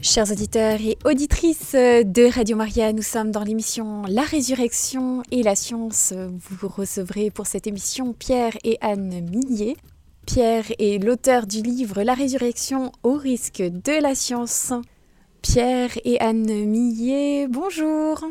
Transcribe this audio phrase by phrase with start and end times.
[0.00, 5.56] Chers auditeurs et auditrices de Radio Maria, nous sommes dans l'émission La Résurrection et la
[5.56, 6.14] Science.
[6.38, 9.76] Vous recevrez pour cette émission Pierre et Anne Millier.
[10.24, 14.72] Pierre est l'auteur du livre La Résurrection au risque de la science.
[15.42, 18.24] Pierre et Anne Millier, bonjour.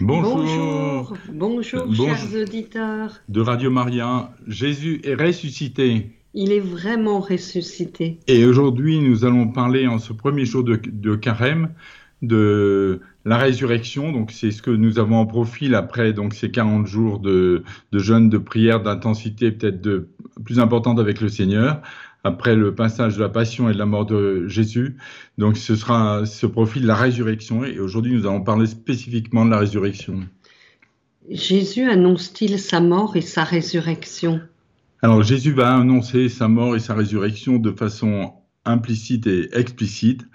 [0.00, 0.36] Bonjour.
[0.36, 3.20] Bonjour, bonjour chers auditeurs.
[3.28, 6.17] De Radio Maria, Jésus est ressuscité.
[6.34, 8.18] Il est vraiment ressuscité.
[8.26, 11.72] Et aujourd'hui, nous allons parler en ce premier jour de, carême
[12.20, 14.12] de la résurrection.
[14.12, 17.62] Donc, c'est ce que nous avons en profil après donc ces 40 jours de,
[17.92, 20.08] jeûne, de prière, d'intensité peut-être de
[20.44, 21.80] plus importante avec le Seigneur
[22.24, 24.96] après le passage de la passion et de la mort de Jésus.
[25.38, 27.64] Donc, ce sera ce profil de la résurrection.
[27.64, 30.20] Et aujourd'hui, nous allons parler spécifiquement de la résurrection.
[31.30, 34.40] Jésus annonce-t-il sa mort et sa résurrection?
[35.00, 40.26] Alors Jésus va annoncer sa mort et sa résurrection de façon implicite et explicite.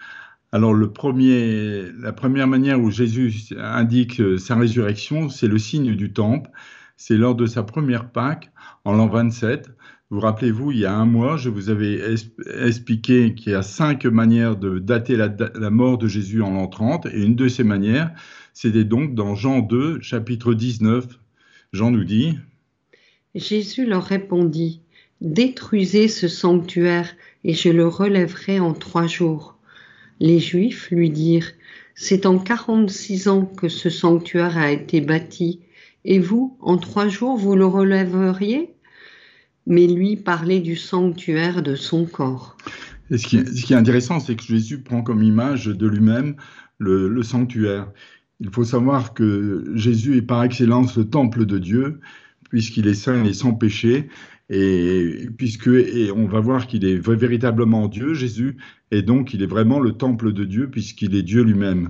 [0.54, 6.14] Alors le premier, la première manière où Jésus indique sa résurrection, c'est le signe du
[6.14, 6.50] temple.
[6.96, 8.52] C'est lors de sa première Pâque,
[8.86, 9.72] en l'an 27.
[10.10, 12.00] Vous rappelez-vous, il y a un mois, je vous avais
[12.62, 16.68] expliqué qu'il y a cinq manières de dater la, la mort de Jésus en l'an
[16.68, 17.08] 30.
[17.08, 18.12] Et une de ces manières,
[18.54, 21.08] c'était donc dans Jean 2, chapitre 19.
[21.74, 22.38] Jean nous dit,
[23.36, 24.82] Jésus leur répondit,
[25.22, 29.58] Détruisez ce sanctuaire et je le relèverai en trois jours.
[30.20, 31.52] Les Juifs lui dirent,
[31.96, 35.62] C'est en quarante-six ans que ce sanctuaire a été bâti,
[36.06, 38.74] et vous, en trois jours, vous le relèveriez?
[39.66, 42.58] Mais lui parlait du sanctuaire de son corps.
[43.10, 46.36] ce, qui est, intéressant, c'est que Jésus prend comme image de lui-même
[46.80, 47.90] le sanctuaire.
[48.42, 52.02] Il faut savoir que Jésus est par excellence le temple de Dieu
[52.54, 54.10] puisqu'il est saint et sans péché,
[54.48, 58.58] et puisque et on va voir qu'il est véritablement Dieu, Jésus,
[58.92, 61.90] et donc il est vraiment le temple de Dieu, puisqu'il est Dieu lui-même.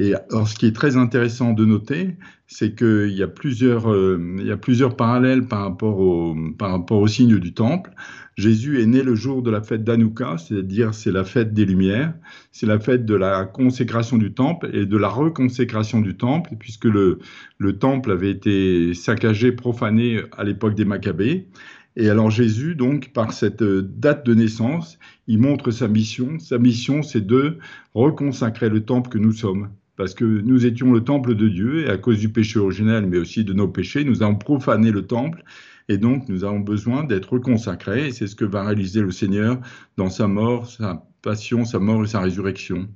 [0.00, 2.14] Et alors, ce qui est très intéressant de noter,
[2.46, 7.00] c'est qu'il y, a plusieurs, euh, y a plusieurs parallèles par rapport, au, par rapport
[7.00, 7.90] au signe du temple.
[8.36, 12.14] Jésus est né le jour de la fête d'Anouka, c'est-à-dire c'est la fête des Lumières,
[12.52, 16.84] c'est la fête de la consécration du temple et de la reconsécration du temple, puisque
[16.84, 17.18] le,
[17.58, 21.48] le temple avait été saccagé, profané à l'époque des Maccabées.
[21.96, 26.38] Et alors Jésus, donc, par cette euh, date de naissance, il montre sa mission.
[26.38, 27.58] Sa mission, c'est de
[27.94, 31.90] reconsacrer le temple que nous sommes parce que nous étions le temple de Dieu, et
[31.90, 35.42] à cause du péché originel, mais aussi de nos péchés, nous avons profané le temple,
[35.88, 39.58] et donc nous avons besoin d'être consacrés, et c'est ce que va réaliser le Seigneur
[39.96, 42.88] dans sa mort, sa passion, sa mort et sa résurrection.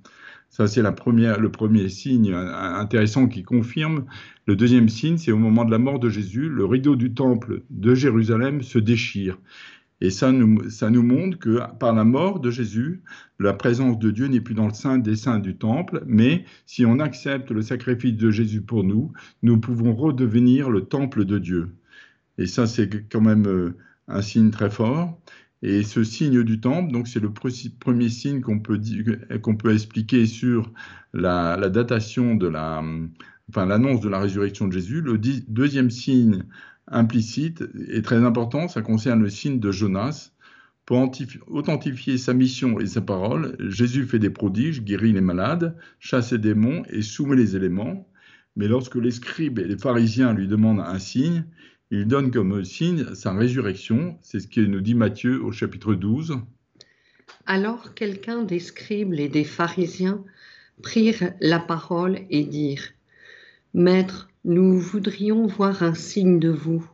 [0.49, 0.95] Ça, c'est le
[1.51, 4.05] premier signe intéressant qui confirme.
[4.47, 7.63] Le deuxième signe, c'est au moment de la mort de Jésus, le rideau du temple
[7.71, 9.39] de Jérusalem se déchire.
[10.03, 13.05] Et ça nous, montre que par la mort de Jésus,
[13.39, 16.85] la présence de Dieu n'est plus dans le sein des saints du temple, mais si
[16.85, 19.13] on accepte le sacrifice de Jésus pour nous,
[19.45, 21.77] nous pouvons redevenir le temple de Dieu.
[22.37, 23.77] Et ça, c'est quand même euh,
[24.09, 25.21] un signe très fort.
[25.63, 28.81] Et ce signe du temple, donc c'est le premier signe qu'on peut,
[29.57, 30.73] peut expliquer sur
[31.15, 32.83] la datation de la,
[33.49, 35.01] enfin l'annonce de la résurrection de Jésus.
[35.01, 36.43] Le deuxième signe
[36.89, 40.31] implicite est très important, ça concerne le signe de Jonas.
[40.85, 41.11] Pour
[41.47, 46.39] authentifier sa mission et sa parole, Jésus fait des prodiges, guérit les malades, chasse les
[46.39, 48.09] démons et soumet les éléments.
[48.57, 51.45] Mais lorsque les scribes et les pharisiens lui demandent un signe,
[51.91, 54.19] il donne comme signe sa résurrection.
[54.23, 56.39] C'est ce que nous dit Matthieu au chapitre 12.
[57.47, 60.25] Alors quelqu'un des scribes et des pharisiens
[60.83, 62.89] prirent la parole et dirent
[63.75, 66.85] Maître, nous voudrions voir un signe de vous.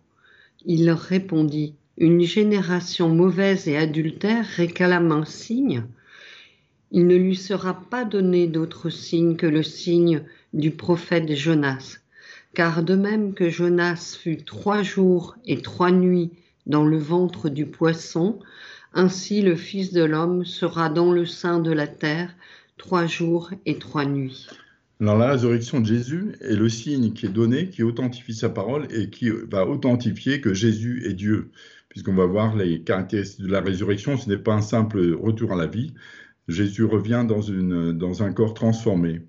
[0.66, 5.84] Il leur répondit, Une génération mauvaise et adultère réclame un signe.
[6.90, 12.00] Il ne lui sera pas donné d'autre signe que le signe du prophète Jonas.
[12.52, 16.30] Car de même que Jonas fut trois jours et trois nuits
[16.66, 18.38] dans le ventre du poisson,
[18.92, 22.34] ainsi le Fils de l'homme sera dans le sein de la terre
[22.76, 24.48] trois jours et trois nuits.
[25.00, 29.10] La résurrection de Jésus est le signe qui est donné, qui authentifie sa parole et
[29.10, 31.50] qui va authentifier que Jésus est Dieu.
[31.88, 35.56] Puisqu'on va voir les caractéristiques de la résurrection, ce n'est pas un simple retour à
[35.56, 35.94] la vie.
[36.48, 39.22] Jésus revient dans, une, dans un corps transformé.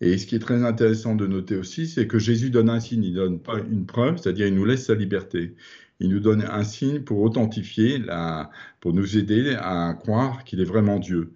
[0.00, 3.04] Et ce qui est très intéressant de noter aussi, c'est que Jésus donne un signe,
[3.04, 5.54] il ne donne pas une preuve, c'est-à-dire il nous laisse sa liberté.
[6.00, 8.50] Il nous donne un signe pour authentifier, la,
[8.80, 11.32] pour nous aider à croire qu'il est vraiment Dieu.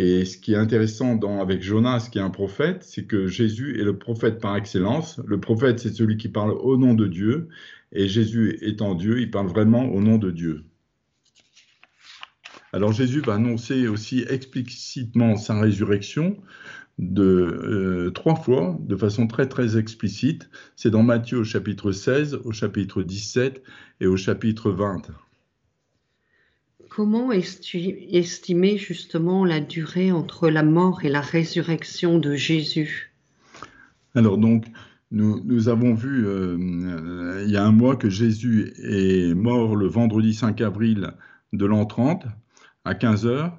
[0.00, 3.82] Et ce qui est intéressant avec Jonas, qui est un prophète, c'est que Jésus est
[3.82, 5.20] le prophète par excellence.
[5.26, 7.48] Le prophète, c'est celui qui parle au nom de Dieu.
[7.90, 10.62] Et Jésus étant Dieu, il parle vraiment au nom de Dieu.
[12.72, 16.36] Alors Jésus va annoncer aussi explicitement sa résurrection
[17.00, 20.48] euh, trois fois, de façon très très explicite.
[20.76, 23.64] C'est dans Matthieu au chapitre 16, au chapitre 17
[24.00, 25.08] et au chapitre 20.
[26.98, 33.12] Comment estimer justement la durée entre la mort et la résurrection de Jésus?
[34.16, 34.64] Alors donc,
[35.12, 40.34] nous, avons vu euh, il y a un mois que Jésus est mort le vendredi
[40.34, 41.12] 5 avril
[41.52, 42.26] de l'an 30
[42.84, 43.56] à 15 heures,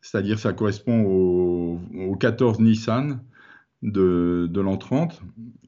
[0.00, 3.20] c'est-à-dire ça correspond au, 14 Nissan
[3.82, 5.22] de, de l'an 30.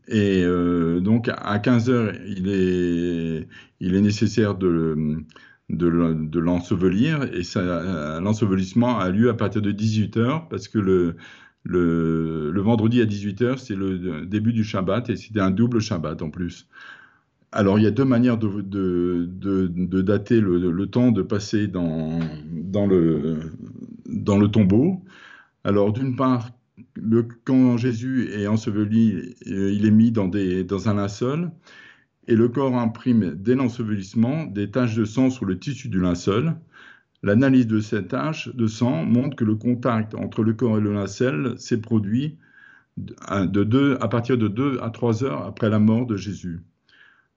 [0.09, 3.47] Et euh, donc à 15 heures, il est,
[3.79, 5.25] il est nécessaire de,
[5.71, 7.43] de, l'ensevelir et
[8.21, 11.17] l'ensevelissement a lieu à partir de 18 heures parce que le,
[11.65, 15.81] le, le vendredi à 18 heures, c'est le début du Shabbat et c'était un double
[15.81, 16.69] Shabbat en plus.
[17.57, 22.19] Alors, il y a deux manières de, de, dater le, temps de passer dans,
[22.51, 23.53] dans, le,
[24.07, 25.01] dans le tombeau.
[25.63, 26.51] Alors, d'une part,
[26.97, 31.53] le, quand Jésus est enseveli, euh, il est mis dans, des, dans un linceul
[32.27, 36.55] et le corps imprime dès l'ensevelissement des taches de sang sur le tissu du linceul.
[37.23, 40.93] L'analyse de ces taches de sang montre que le contact entre le corps et le
[40.93, 42.37] linceul s'est produit
[42.97, 46.61] de à partir de 2 à 3 heures après la mort de Jésus.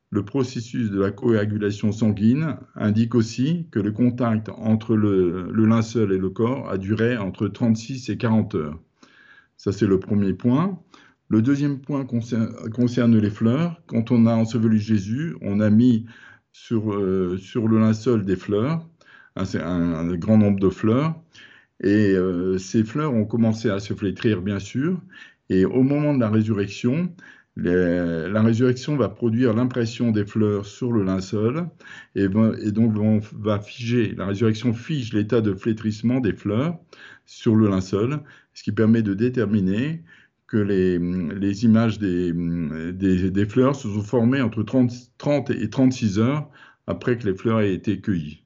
[0.09, 6.17] Le processus de la coagulation sanguine indique aussi que le contact entre le, linceul et
[6.17, 8.79] le corps a duré entre 36 et 40 heures.
[9.57, 10.79] Ça, c'est le premier point.
[11.29, 13.81] Le deuxième point concerne, les fleurs.
[13.87, 16.05] Quand on a enseveli Jésus, on a mis
[16.53, 18.87] sur, euh, le linceul des fleurs,
[19.35, 21.21] un, grand nombre de fleurs,
[21.83, 25.01] et euh, ces fleurs ont commencé à se flétrir, bien sûr,
[25.49, 27.13] et au moment de la résurrection,
[27.57, 31.67] la résurrection va produire l'impression des fleurs sur le linceul
[32.15, 36.77] et, donc on va figer, la résurrection fige l'état de flétrissement des fleurs
[37.25, 38.19] sur le linceul,
[38.53, 40.03] ce qui permet de déterminer
[40.47, 42.31] que les, images des,
[42.93, 46.49] des, fleurs se sont formées entre 30, 30, et 36 heures
[46.87, 48.43] après que les fleurs aient été cueillies.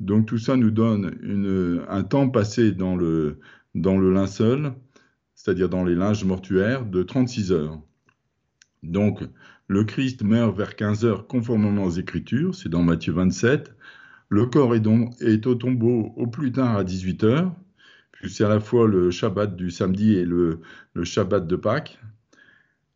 [0.00, 3.38] Donc tout ça nous donne une, un temps passé dans le,
[3.74, 4.74] dans le linceul,
[5.34, 7.80] c'est-à-dire dans les linges mortuaires, de 36 heures.
[8.82, 9.22] Donc,
[9.68, 13.74] le Christ meurt vers 15 heures conformément aux Écritures, c'est dans Matthieu 27.
[14.28, 17.54] Le corps est, donc, est au tombeau au plus tard à 18 heures,
[18.28, 20.60] c'est à la fois le Shabbat du samedi et le,
[21.02, 21.98] Shabbat de Pâques.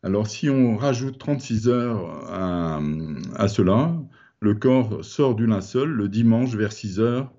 [0.03, 3.95] Alors, si on rajoute 36 heures à, cela,
[4.39, 7.31] le corps sort du linceul le dimanche vers 6 heures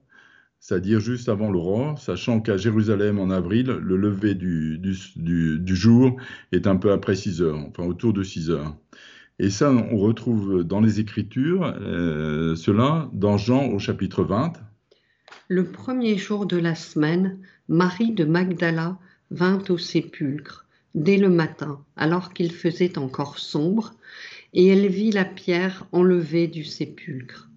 [0.59, 6.17] c'est-à-dire juste avant l'aurore, sachant qu'à Jérusalem en avril, le lever du, du, jour
[6.51, 8.75] est un peu après 6 heures, enfin autour de 6 heures.
[9.39, 14.55] Et ça, on retrouve dans les Écritures euh, cela dans Jean au chapitre 20.
[15.49, 17.39] Le premier jour de la semaine,
[17.69, 18.99] Marie de Magdala
[19.31, 20.67] vint au sépulcre
[20.97, 23.95] dès le matin, alors qu'il faisait encore sombre,
[24.55, 27.49] et elle vit la pierre enlevée du sépulcre.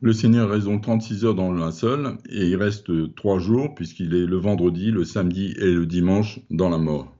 [0.00, 4.26] Le Seigneur donc 36 heures dans le linceul et il reste trois jours puisqu'il est
[4.26, 7.17] le vendredi, le samedi et le dimanche dans la mort.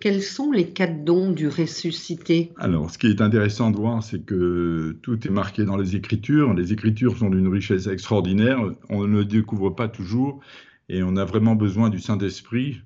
[0.00, 2.52] Quels sont les quatre dons du ressuscité?
[2.56, 6.54] Alors, ce qui est intéressant de voir, c'est que tout est marqué dans les Écritures.
[6.54, 8.60] Les Écritures sont d'une richesse extraordinaire.
[8.90, 10.40] On ne découvre pas toujours
[10.88, 12.80] et on a vraiment besoin du Saint-Esprit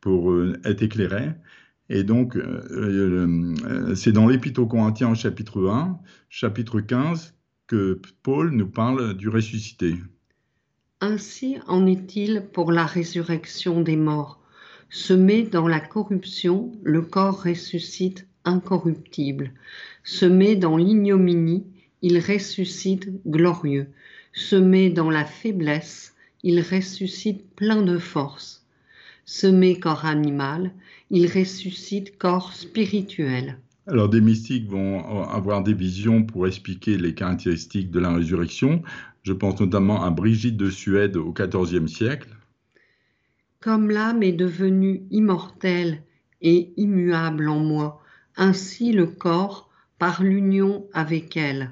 [0.00, 1.30] pour euh, être éclairé.
[1.88, 5.98] Et donc, euh, euh, c'est dans l'Épître aux Corinthiens chapitre 1,
[6.28, 7.34] chapitre 15,
[7.66, 9.94] que Paul nous parle du ressuscité.
[11.00, 14.37] Ainsi en est-il pour la résurrection des morts.
[14.90, 19.52] Semé dans la corruption, le corps ressuscite incorruptible.
[20.02, 21.66] Semé dans l'ignominie,
[22.00, 23.88] il ressuscite glorieux.
[24.32, 28.64] Semé dans la faiblesse, il ressuscite plein de force.
[29.26, 30.72] Semé corps animal,
[31.10, 33.58] il ressuscite corps spirituel.
[33.86, 38.82] Alors des mystiques vont avoir des visions pour expliquer les caractéristiques de la résurrection.
[39.22, 42.37] Je pense notamment à Brigitte de Suède au XIVe siècle.
[43.60, 46.02] Comme l'âme est devenue immortelle
[46.40, 48.02] et immuable en moi,
[48.36, 51.70] ainsi le corps, par l'union avec elle,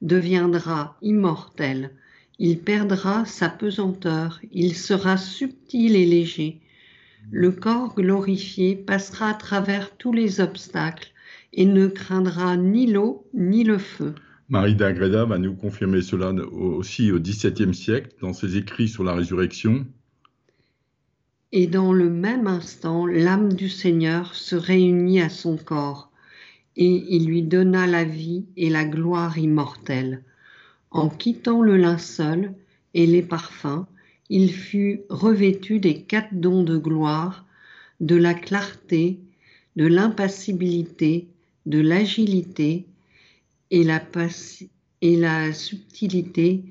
[0.00, 1.90] deviendra immortel.
[2.38, 6.62] Il perdra sa pesanteur, il sera subtil et léger
[7.30, 11.12] le corps glorifié passera à travers tous les obstacles
[11.52, 14.14] et ne craindra ni l'eau ni le feu.
[14.48, 19.14] Marie d'Agreda va nous confirmer cela aussi au XVIIe siècle dans ses écrits sur la
[19.14, 19.86] résurrection.
[21.52, 26.10] Et dans le même instant, l'âme du Seigneur se réunit à son corps,
[26.76, 30.22] et il lui donna la vie et la gloire immortelle.
[30.92, 32.54] En quittant le linceul
[32.94, 33.86] et les parfums,
[34.28, 37.44] il fut revêtu des quatre dons de gloire,
[37.98, 39.18] de la clarté,
[39.74, 41.26] de l'impassibilité,
[41.66, 42.86] de l'agilité
[43.72, 44.00] et la,
[45.02, 46.62] et la subtilité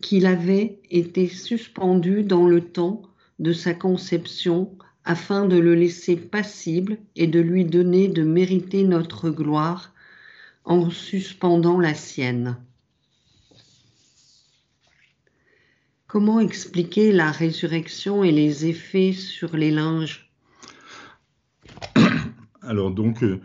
[0.00, 3.02] qu'il avait été suspendu dans le temps
[3.38, 9.30] de sa conception afin de le laisser passible et de lui donner de mériter notre
[9.30, 9.92] gloire
[10.64, 12.56] en suspendant la sienne.
[16.08, 20.30] Comment expliquer la résurrection et les effets sur les linges?
[22.62, 23.40] Alors donc, euh,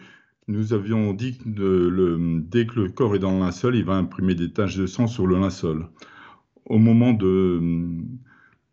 [0.48, 3.94] nous avions dit que le, dès que le corps est dans le linceul, il va
[3.94, 5.88] imprimer des taches de sang sur le linceul.
[6.66, 7.60] Au moment de,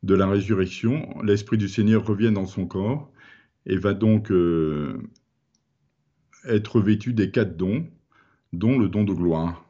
[0.02, 3.10] de la résurrection, l'Esprit du Seigneur revient dans son corps
[3.66, 4.98] et va donc euh,
[6.44, 7.86] être vêtu des quatre dons,
[8.52, 9.64] dont le don de gloire.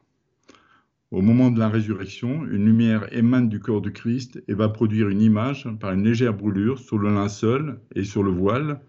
[1.11, 5.09] Au moment de la résurrection, une lumière émane du corps du Christ et va produire
[5.09, 8.83] une image par une légère brûlure sur le linceul et sur le voile,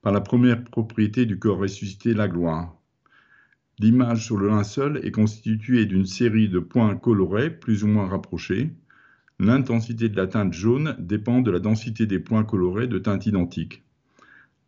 [0.00, 2.76] par la première propriété du corps ressuscité, la gloire.
[3.80, 8.70] L'image sur le linceul est constituée d'une série de points colorés plus ou moins rapprochés.
[9.40, 13.82] L'intensité de la teinte jaune dépend de la densité des points colorés de teinte identique.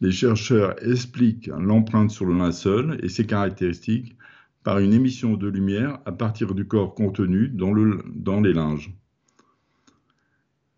[0.01, 4.17] Les chercheurs expliquent l'empreinte sur le linceul et ses caractéristiques
[4.65, 8.93] par une émission de lumière à partir du corps contenu dans les linges.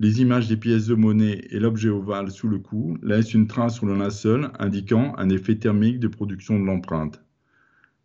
[0.00, 3.76] Les images des pièces de monnaie et l'objet ovale sous le cou laissent une trace
[3.76, 7.24] sur le linceul indiquant un effet thermique de production de l'empreinte.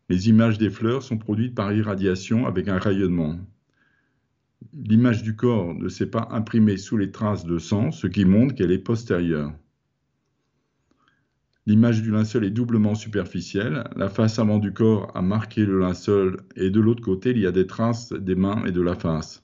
[0.10, 3.38] Les images des fleurs sont produites par irradiation avec un rayonnement.
[4.74, 8.56] L'image du corps ne s'est pas imprimée sous les traces de sang, ce qui montre
[8.56, 9.54] qu'elle est postérieure.
[11.66, 13.86] L'image du linceul est doublement superficielle.
[13.96, 17.48] La face avant du corps a marqué le linceul et de l'autre côté, il y
[17.48, 19.44] a des traces des mains et de la face.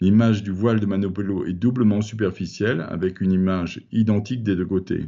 [0.00, 5.06] L'image du voile de Manopolo est doublement superficielle avec une image identique des deux côtés.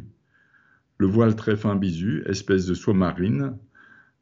[0.98, 3.56] Le voile très fin bisu, espèce de soie marine,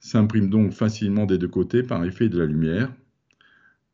[0.01, 2.93] s'imprime donc facilement des deux côtés par effet de la lumière.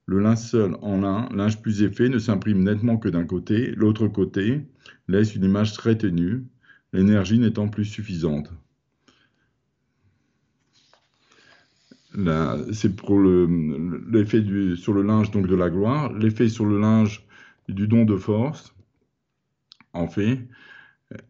[0.09, 3.73] Le linceul en lin, linge plus épais, ne s'imprime nettement que d'un côté.
[3.77, 4.63] L'autre côté
[5.07, 6.47] laisse une image très ténue,
[6.95, 8.51] l'énergie n'étant plus suffisante.
[12.73, 14.43] C'est pour l'effet
[14.77, 17.27] sur le linge donc de la gloire, l'effet sur le linge
[17.69, 18.75] du don de force.
[19.93, 20.41] En fait,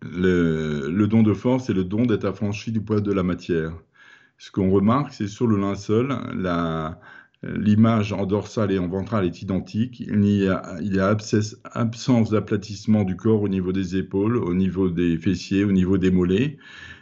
[0.03, 3.73] le, le don de force est le don d'être affranchi du poids de la matière.
[4.39, 7.01] Ce qu'on remarque, c'est sur le linceul, la,
[7.45, 10.01] L'image en dorsale et en ventrale est identique.
[10.01, 11.17] Il y a,
[11.73, 16.11] absence d'aplatissement du corps au niveau des épaules, au niveau des fessiers, au niveau des
[16.11, 16.59] mollets.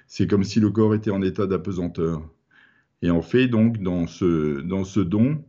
[0.06, 2.22] C'est comme si le corps était en état d'apesanteur.
[3.02, 5.44] Et en fait, donc, dans ce, don,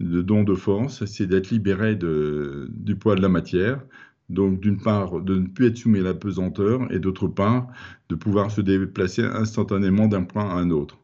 [0.00, 3.82] le don de force, c'est d'être libéré du poids de la matière.
[4.28, 7.68] Donc, d'une part, de ne plus être soumis à la pesanteur et d'autre part,
[8.10, 10.98] de pouvoir se déplacer instantanément d'un point à un autre.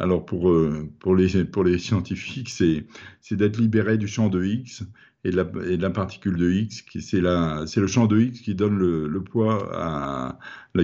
[0.00, 2.86] Alors pour, euh, pour, les, scientifiques, c'est
[3.32, 4.84] d'être libéré du champ de X
[5.24, 5.36] et de
[5.82, 6.84] la, particule de X.
[7.00, 10.38] C'est le champ de X qui donne le, poids,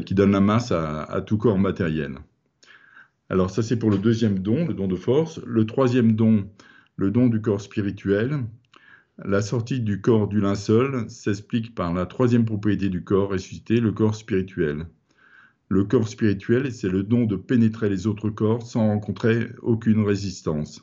[0.04, 2.16] qui donne la masse à, tout corps matériel.
[3.30, 5.40] Alors ça c'est pour le deuxième don, le don de force.
[5.46, 6.48] Le troisième don,
[6.96, 8.44] le don du corps spirituel.
[9.24, 13.92] La sortie du corps du linceul s'explique par la troisième propriété du corps ressuscité, le
[13.92, 14.86] corps spirituel.
[15.68, 20.82] Le corps spirituel, c'est le don de pénétrer les autres corps sans rencontrer aucune résistance.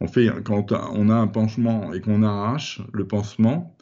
[0.00, 3.76] En fait, quand on a un pansement et qu'on arrache le pansement,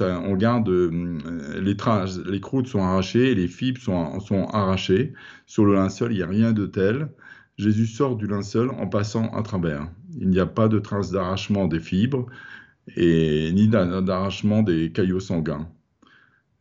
[0.00, 5.12] on garde euh, les traces, les croûtes sont arrachées, les fibres sont, sont arrachées.
[5.46, 7.08] Sur le linceul, il n'y a rien de tel.
[7.56, 9.88] Jésus sort du linceul en passant à travers.
[10.20, 12.26] Il n'y a pas de traces d'arrachement des fibres
[12.96, 15.68] et ni d'arrachement des caillots sanguins.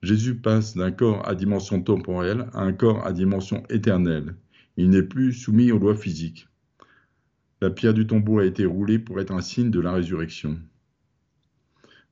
[0.03, 4.35] Jésus passe d'un corps à dimension temporelle à un corps à dimension éternelle.
[4.77, 6.47] Il n'est plus soumis aux lois physiques.
[7.61, 10.59] La pierre du tombeau a été roulée pour être un signe de la résurrection.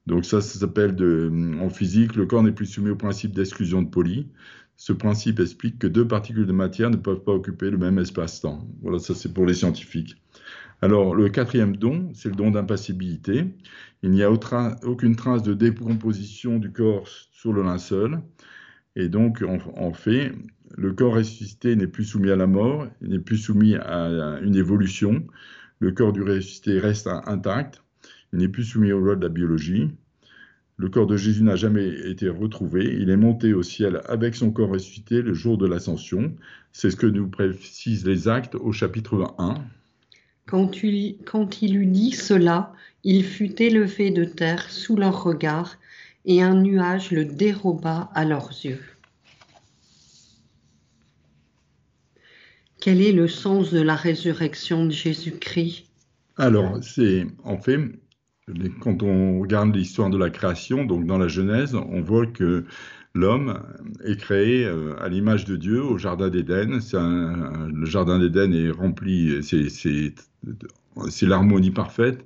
[0.08, 0.96] Donc ça, s'appelle
[1.62, 4.27] en physique, le corps n'est plus soumis au principe d'exclusion de poli.
[4.77, 8.68] Ce principe explique que deux particules de matière ne peuvent pas occuper le même espace-temps.
[8.82, 10.15] Voilà, ça c'est pour les scientifiques.
[10.82, 13.46] Alors, le quatrième don, c'est le don d'impassibilité.
[14.03, 18.22] Il n'y a aucune trace de décomposition du corps sur le linceul.
[18.96, 19.44] Et donc,
[19.75, 20.34] en, fait,
[20.77, 24.55] le corps ressuscité n'est plus soumis à la mort, il n'est plus soumis à une
[24.55, 25.25] évolution.
[25.79, 27.82] Le corps du ressuscité reste intact,
[28.32, 29.91] il n'est plus soumis aux lois de la biologie.
[30.77, 32.98] Le corps de Jésus n'a jamais été retrouvé.
[33.00, 36.36] Il est monté au ciel avec son corps ressuscité le jour de l'ascension.
[36.74, 39.55] C'est ce que nous précisent les actes au chapitre 1.
[40.48, 42.74] Quand, il eut dit cela,
[43.04, 45.78] il fut élevé de terre sous leurs regards,
[46.25, 48.82] et un nuage le déroba à leurs yeux.
[52.80, 55.86] Quel est le sens de la résurrection de Jésus-Christ?
[56.38, 57.80] Alors, c'est en fait,
[58.82, 62.66] quand on regarde l'histoire de la création, donc dans la Genèse, on voit que
[63.15, 63.60] l'homme
[64.03, 66.79] est créé euh, à l'image de Dieu au Jardin d'Éden.
[66.93, 72.25] Le Jardin d'Éden est rempli, c'est l'harmonie parfaite.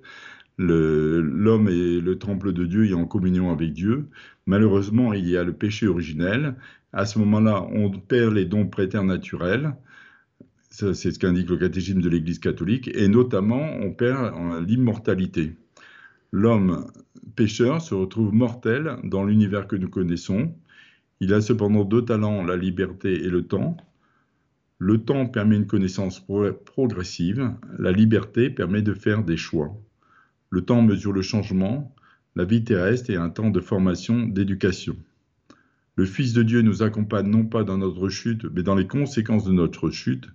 [0.58, 4.08] L'homme est le temple de Dieu et en communion avec Dieu.
[4.46, 6.56] Malheureusement, il y a le péché originel.
[6.92, 9.74] À ce moment-là, on perd les dons préternaturels
[10.72, 14.34] c'est ce qu'indique le catéchisme de l'Église catholique, et notamment on perd
[14.68, 15.56] l'immortalité.
[16.32, 16.92] L'homme
[17.36, 20.54] pécheur se retrouve mortel dans l'univers que nous connaissons.
[21.20, 23.76] Il a cependant deux talents, la liberté et le temps.
[24.78, 26.26] Le temps permet une connaissance
[26.66, 29.76] progressive, la liberté permet de faire des choix.
[30.50, 31.94] Le temps mesure le changement,
[32.36, 34.96] la vie terrestre est un temps de formation, d'éducation.
[35.98, 39.44] Le Fils de Dieu nous accompagne non pas dans notre chute, mais dans les conséquences
[39.44, 40.30] de notre chute,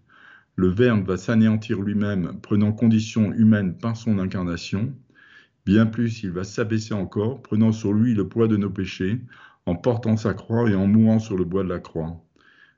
[0.56, 4.94] le Verbe va s'anéantir lui-même, prenant condition humaine par son incarnation.
[5.64, 9.20] Bien plus, il va s'abaisser encore, prenant sur lui le poids de nos péchés,
[9.66, 12.22] en portant sa croix et en mourant sur le bois de la croix.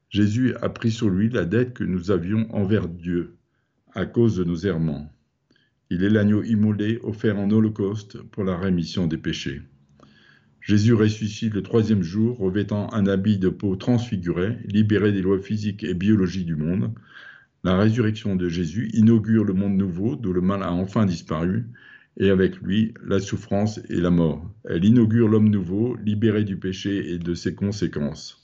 [0.08, 3.36] Jésus a pris sur lui la dette que nous avions envers Dieu,
[3.94, 5.10] à cause de nos errements.
[5.90, 9.62] Il est l'agneau immolé offert en holocauste pour la rémission des péchés.
[10.60, 15.84] Jésus ressuscite le troisième jour, revêtant un habit de peau transfiguré, libéré des lois physiques
[15.84, 16.92] et biologiques du monde,
[17.62, 21.66] la résurrection de Jésus inaugure le monde nouveau d'où le mal a enfin disparu,
[22.18, 24.42] et avec lui la souffrance et la mort.
[24.64, 28.42] Elle inaugure l'homme nouveau, libéré du péché et de ses conséquences.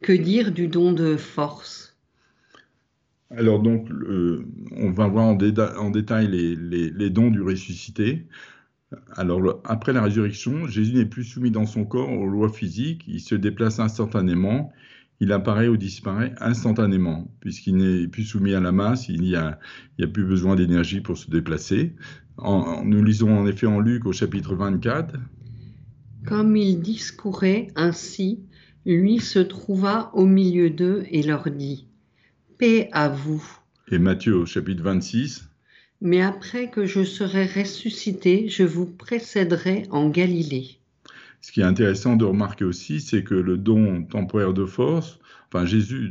[0.00, 1.96] Que dire du don de force?
[3.30, 3.88] Alors donc,
[4.76, 8.26] on va voir en, détail les, dons du ressuscité.
[9.16, 13.20] Alors, après la résurrection, Jésus n'est plus soumis dans son corps aux lois physiques, il
[13.20, 14.72] se déplace instantanément,
[15.20, 19.58] il apparaît ou disparaît instantanément, puisqu'il n'est plus soumis à la masse, il n'y a,
[20.00, 21.94] a, plus besoin d'énergie pour se déplacer.
[22.38, 25.14] nous lisons en effet en Luc au chapitre 24.
[26.26, 28.40] Comme il discourait ainsi,
[28.84, 31.86] lui se trouva au milieu d'eux et leur dit,
[32.58, 33.44] Paix à vous.
[33.90, 35.48] Et Matthieu au chapitre 26.
[36.00, 40.78] Mais après que je serai ressuscité, je vous précéderai en Galilée.
[41.46, 45.64] Ce qui est intéressant de remarquer aussi, c'est que le don temporaire de force, enfin
[45.64, 46.10] Jésus,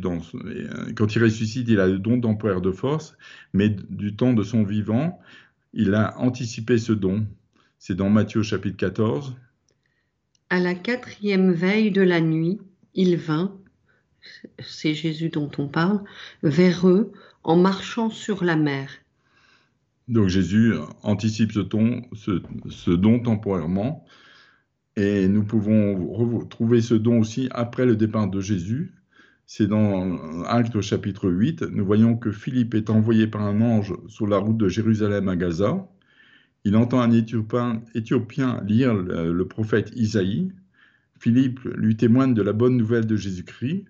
[0.96, 3.18] quand il ressuscite, il a le don temporaire de force,
[3.52, 5.20] mais du temps de son vivant,
[5.74, 7.28] il a anticipé ce don.
[7.80, 9.36] C'est dans Matthieu chapitre 14.
[10.50, 12.62] À la quatrième veille de la nuit,
[12.94, 13.58] il vint,
[14.60, 16.02] c'est Jésus dont on parle,
[16.44, 17.12] vers eux
[17.44, 18.90] en marchant sur la mer.
[20.08, 24.06] Donc Jésus anticipe ce, ce don temporairement
[24.96, 28.94] et nous pouvons retrouver ce don aussi après le départ de Jésus.
[29.46, 31.64] C'est dans Actes chapitre 8.
[31.64, 35.36] Nous voyons que Philippe est envoyé par un ange sur la route de Jérusalem à
[35.36, 35.88] Gaza.
[36.64, 40.52] Il entend un Éthiopien, lire le, prophète Isaïe.
[41.20, 43.86] Philippe lui témoigne de la bonne nouvelle de Jésus-Christ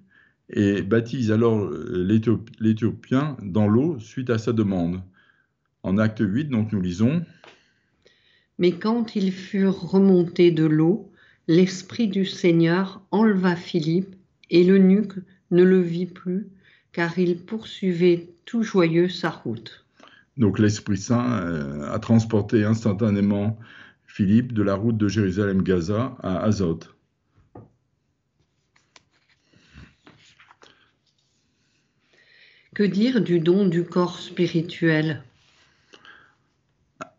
[0.50, 1.70] et baptise alors
[2.60, 5.02] l'Éthiopien dans l'eau suite à sa demande.
[5.84, 7.24] En acte 8, donc nous lisons
[8.58, 11.12] mais quand ils furent remontés de l'eau,
[11.48, 14.15] l'Esprit du Seigneur enleva Philippe,
[14.50, 15.18] et l'eunuque
[15.52, 16.48] ne le vit plus,
[16.91, 19.86] car il poursuivait tout joyeux sa route.
[20.38, 23.58] Donc l'Esprit Saint euh, a transporté instantanément
[24.06, 26.96] Philippe de la route de Jérusalem-Gaza à Azote.
[32.74, 35.24] Que dire du don du corps spirituel?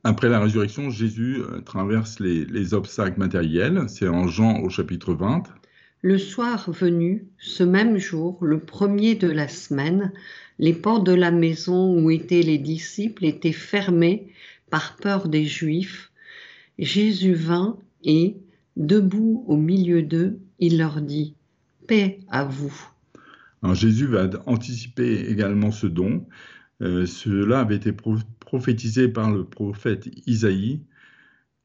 [0.07, 3.87] Après la résurrection, Jésus euh, traverse les, obstacles matériels.
[3.89, 5.43] C'est en Jean au chapitre 20.
[6.03, 10.13] Le soir venu, ce même jour, le premier de la semaine,
[10.61, 14.29] les portes de la maison où étaient les disciples étaient fermées
[14.71, 16.13] par peur des Juifs.
[16.79, 18.37] Jésus vint et,
[18.77, 21.35] debout au milieu d'eux, il leur dit
[21.89, 22.75] Paix à vous.
[23.73, 26.25] Jésus va anticiper également ce don.
[26.83, 27.91] Euh, cela avait été
[28.47, 30.81] prophétisé par le prophète Isaïe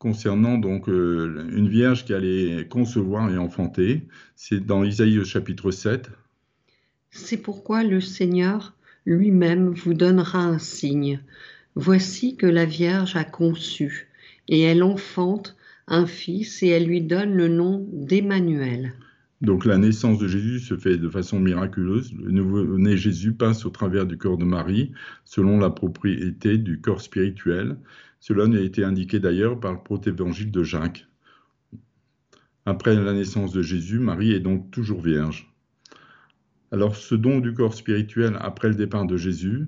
[0.02, 4.02] concernant donc euh, une vierge qui allait concevoir et enfanter.
[4.36, 6.10] C'est dans Isaïe au chapitre 7.
[7.12, 8.74] C'est pourquoi le Seigneur
[9.06, 11.22] lui-même vous donnera un signe.
[11.76, 14.10] Voici que la Vierge a conçu,
[14.48, 15.56] et elle enfante
[15.88, 18.94] un fils, et elle lui donne le nom d'Emmanuel.
[19.42, 22.14] Donc la naissance de Jésus se fait de façon miraculeuse.
[22.14, 24.92] Le nouveau-né Jésus passe au travers du corps de Marie,
[25.26, 27.78] selon la propriété du corps spirituel.
[28.20, 31.08] Cela a été indiqué d'ailleurs par le protévangile de Jacques.
[32.68, 35.52] Après la naissance de Jésus, Marie est donc toujours vierge.
[36.72, 39.68] Alors ce don du corps spirituel après le départ de Jésus,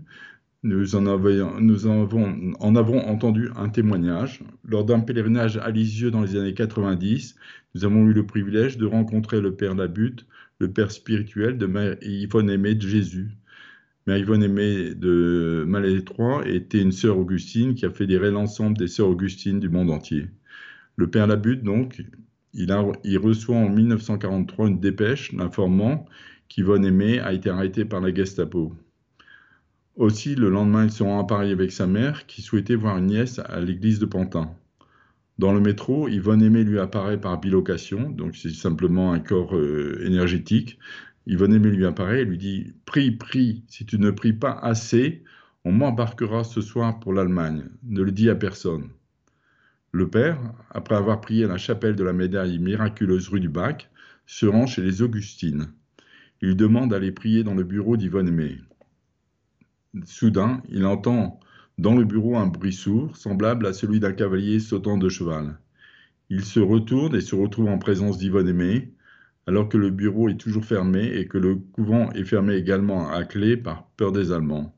[0.63, 4.41] nous en, avons, entendu un témoignage.
[4.65, 7.35] Lors d'un pèlerinage à Lisieux dans les années 90,
[7.75, 10.25] nous avons eu le privilège de rencontrer le Père Labute,
[10.59, 13.31] le Père spirituel de Mère Yvonne Aimée de Jésus.
[14.07, 19.09] Mère Yvonne Aimée de Malétroit était une sœur Augustine qui a fédéré l'ensemble des sœurs
[19.09, 20.27] Augustines du monde entier.
[20.95, 22.03] Le Père Labute, donc,
[22.53, 22.73] il,
[23.03, 26.05] il reçoit en 1943 une dépêche l'informant
[26.47, 28.73] qu'Yvonne Aimée a été arrêtée par la Gestapo.
[29.95, 33.07] Aussi, le lendemain, il se rend à Paris avec sa mère, qui souhaitait voir une
[33.07, 34.55] nièce à l'église de Pantin.
[35.37, 40.03] Dans le métro, Yvonne Aimé lui apparaît par bilocation, donc c'est simplement un corps euh,
[40.03, 40.79] énergétique.
[41.27, 45.23] Yvonne Aimé lui apparaît et lui dit Prie, prie, si tu ne pries pas assez,
[45.63, 47.63] on m'embarquera ce soir pour l'Allemagne.
[47.83, 48.89] Ne le dis à personne.
[49.91, 50.39] Le père,
[50.71, 53.91] après avoir prié à la chapelle de la médaille miraculeuse rue du Bac,
[54.25, 55.67] se rend chez les Augustines.
[56.41, 58.57] Il demande d'aller prier dans le bureau d'Yvonne Aimé.
[60.05, 61.39] Soudain, il entend
[61.77, 65.59] dans le bureau un bruit sourd, semblable à celui d'un cavalier sautant de cheval.
[66.29, 68.91] Il se retourne et se retrouve en présence d'Yvonne Aimé,
[69.45, 73.23] alors que le bureau est toujours fermé et que le couvent est fermé également à
[73.23, 74.75] clé par peur des Allemands.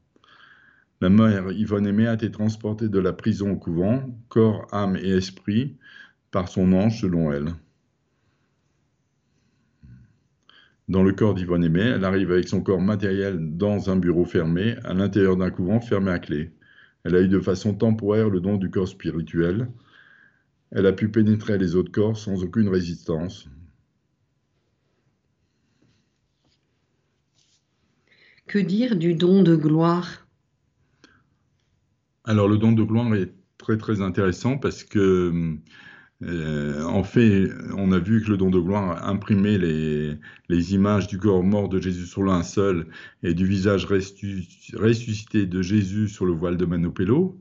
[1.00, 5.12] La mère Yvonne Aimé a été transportée de la prison au couvent, corps, âme et
[5.12, 5.78] esprit,
[6.32, 7.54] par son ange selon elle.
[10.88, 14.76] Dans le corps d'Yvonne Aimé, elle arrive avec son corps matériel dans un bureau fermé,
[14.84, 16.52] à l'intérieur d'un couvent fermé à clé.
[17.04, 19.72] Elle a eu de façon temporaire le don du corps spirituel.
[20.72, 23.50] Elle a pu pénétrer les autres corps sans aucune résistance.
[28.46, 30.28] Que dire du don de gloire?
[32.26, 35.58] Alors le don de gloire est très très intéressant parce que
[36.24, 41.18] euh, en fait, on a vu que le don de gloire imprimait les, images du
[41.18, 42.88] corps mort de Jésus sur l'un seul
[43.22, 47.38] et du visage ressuscité de Jésus sur le voile de Manopello.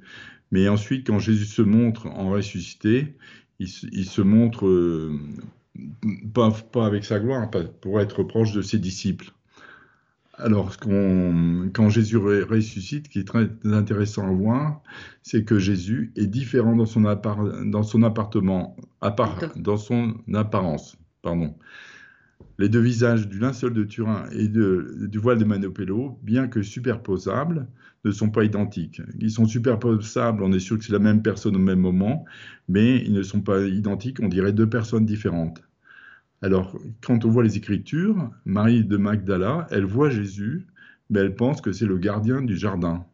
[0.50, 3.14] Mais ensuite, quand Jésus se montre en ressuscité,
[3.60, 5.18] il, se montre euh,
[6.32, 9.30] pas, avec sa gloire, pour être proche de ses disciples.
[10.38, 14.82] Alors, quand Jésus ressuscite, ce qui est très intéressant à voir,
[15.22, 18.76] c'est que Jésus est différent dans son, dans son appartement,
[19.56, 20.96] dans son apparence.
[21.22, 21.54] Pardon.
[22.58, 27.66] Les deux visages du linceul de Turin et du voile de Manopello, bien que superposables,
[28.04, 29.00] ne sont pas identiques.
[29.18, 32.24] Ils sont superposables, on est sûr que c'est la même personne au même moment,
[32.68, 35.62] mais ils ne sont pas identiques, on dirait deux personnes différentes.
[36.42, 40.66] Alors, quand on voit les Écritures, Marie de Magdala, elle voit Jésus,
[41.10, 43.06] mais elle pense que c'est le gardien du jardin.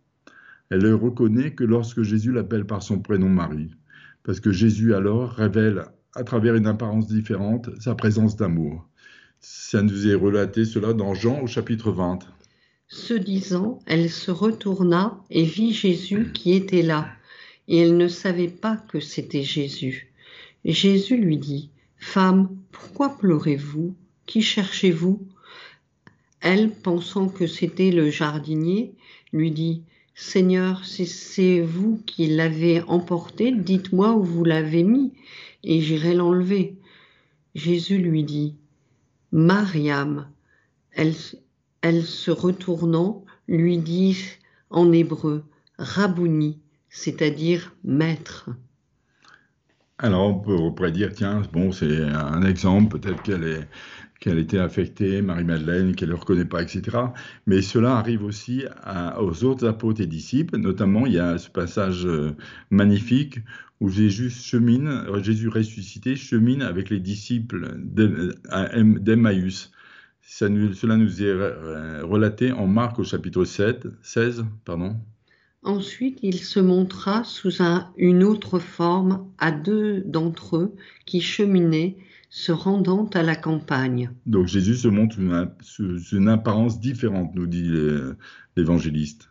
[0.70, 3.74] Elle ne reconnaît que lorsque Jésus l'appelle par son prénom Marie,
[4.22, 8.86] parce que Jésus alors révèle à travers une apparence différente sa présence d'amour.
[9.40, 12.20] Ça nous est relaté cela dans Jean au chapitre 20.
[12.88, 17.08] Ce disant, elle se retourna et vit Jésus qui était là,
[17.68, 20.12] et elle ne savait pas que c'était Jésus.
[20.64, 23.94] Jésus lui dit, Femme, pourquoi pleurez-vous?
[24.24, 25.20] Qui cherchez-vous?
[26.40, 28.94] Elle, pensant que c'était le jardinier,
[29.32, 29.82] lui dit
[30.14, 35.12] Seigneur, si c'est vous qui l'avez emporté, dites-moi où vous l'avez mis,
[35.62, 36.78] et j'irai l'enlever.
[37.54, 38.56] Jésus lui dit
[39.30, 40.30] Mariam.
[40.92, 41.14] Elle,
[41.82, 44.16] elle se retournant, lui dit
[44.70, 45.44] en hébreu
[45.78, 46.58] Rabouni,
[46.88, 48.50] c'est-à-dire maître.
[50.02, 53.68] Alors, on pourrait dire, tiens, bon, c'est un exemple, peut-être qu'elle est
[54.20, 56.98] qu'elle était affectée, Marie-Madeleine, qu'elle ne reconnaît pas, etc.
[57.46, 58.64] Mais cela arrive aussi
[59.18, 60.58] aux autres apôtres et disciples.
[60.58, 62.36] Notamment, il y a ce passage euh,
[62.70, 63.40] magnifique
[63.80, 69.72] où Jésus chemine, Jésus ressuscité chemine avec les disciples d'Emmaüs.
[70.20, 74.96] Cela nous est relaté en Marc au chapitre 7, 16, pardon.
[75.62, 77.62] Ensuite, il se montra sous
[77.98, 81.96] une autre forme à deux d'entre eux qui cheminaient,
[82.30, 84.10] se rendant à la campagne.
[84.24, 85.16] Donc Jésus se montre
[85.62, 87.68] sous une, apparence différente, nous dit
[88.56, 89.30] l'évangéliste.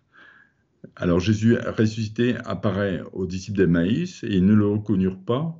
[0.96, 5.58] Alors Jésus ressuscité apparaît aux disciples d'Emmaïs et ils ne le reconnurent pas,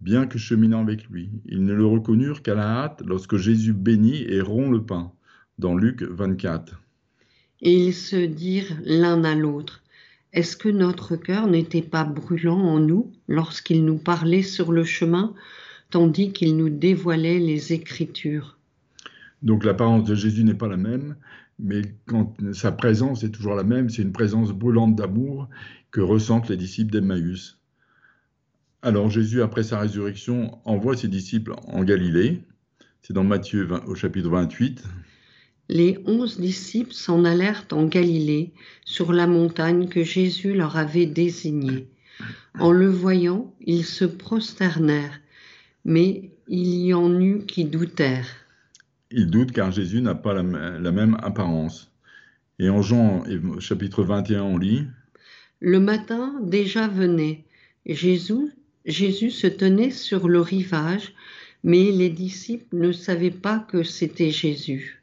[0.00, 1.30] bien que cheminant avec lui.
[1.46, 5.12] Ils ne le reconnurent qu'à la hâte lorsque Jésus bénit et rompt le pain,
[5.58, 6.80] dans Luc 24.
[7.60, 9.81] Et ils se dirent l'un à l'autre,
[10.32, 15.34] est-ce que notre cœur n'était pas brûlant en nous lorsqu'il nous parlait sur le chemin,
[15.90, 18.58] tandis qu'il nous dévoilait les Écritures?
[19.42, 21.16] Donc l'apparence de Jésus n'est pas la même,
[21.58, 21.82] mais
[22.52, 25.48] sa présence est toujours la même, c'est une présence brûlante d'amour
[25.90, 27.58] que ressentent les disciples d'Emmaüs.
[28.80, 32.42] Alors Jésus, après sa résurrection, envoie ses disciples en Galilée.
[33.02, 34.82] C'est dans Matthieu 20, au chapitre 28.
[35.72, 38.52] Les onze disciples s'en allèrent en Galilée,
[38.84, 41.88] sur la montagne que Jésus leur avait désignée.
[42.58, 45.18] En le voyant, ils se prosternèrent,
[45.86, 48.28] mais il y en eut qui doutèrent.
[49.10, 50.42] Ils doutent car Jésus n'a pas la,
[50.78, 51.90] la même apparence.
[52.58, 53.24] Et en Jean
[53.58, 54.84] chapitre 21, on lit
[55.60, 57.46] Le matin déjà venait.
[57.86, 58.52] Jésus,
[58.84, 61.14] Jésus se tenait sur le rivage,
[61.64, 65.01] mais les disciples ne savaient pas que c'était Jésus.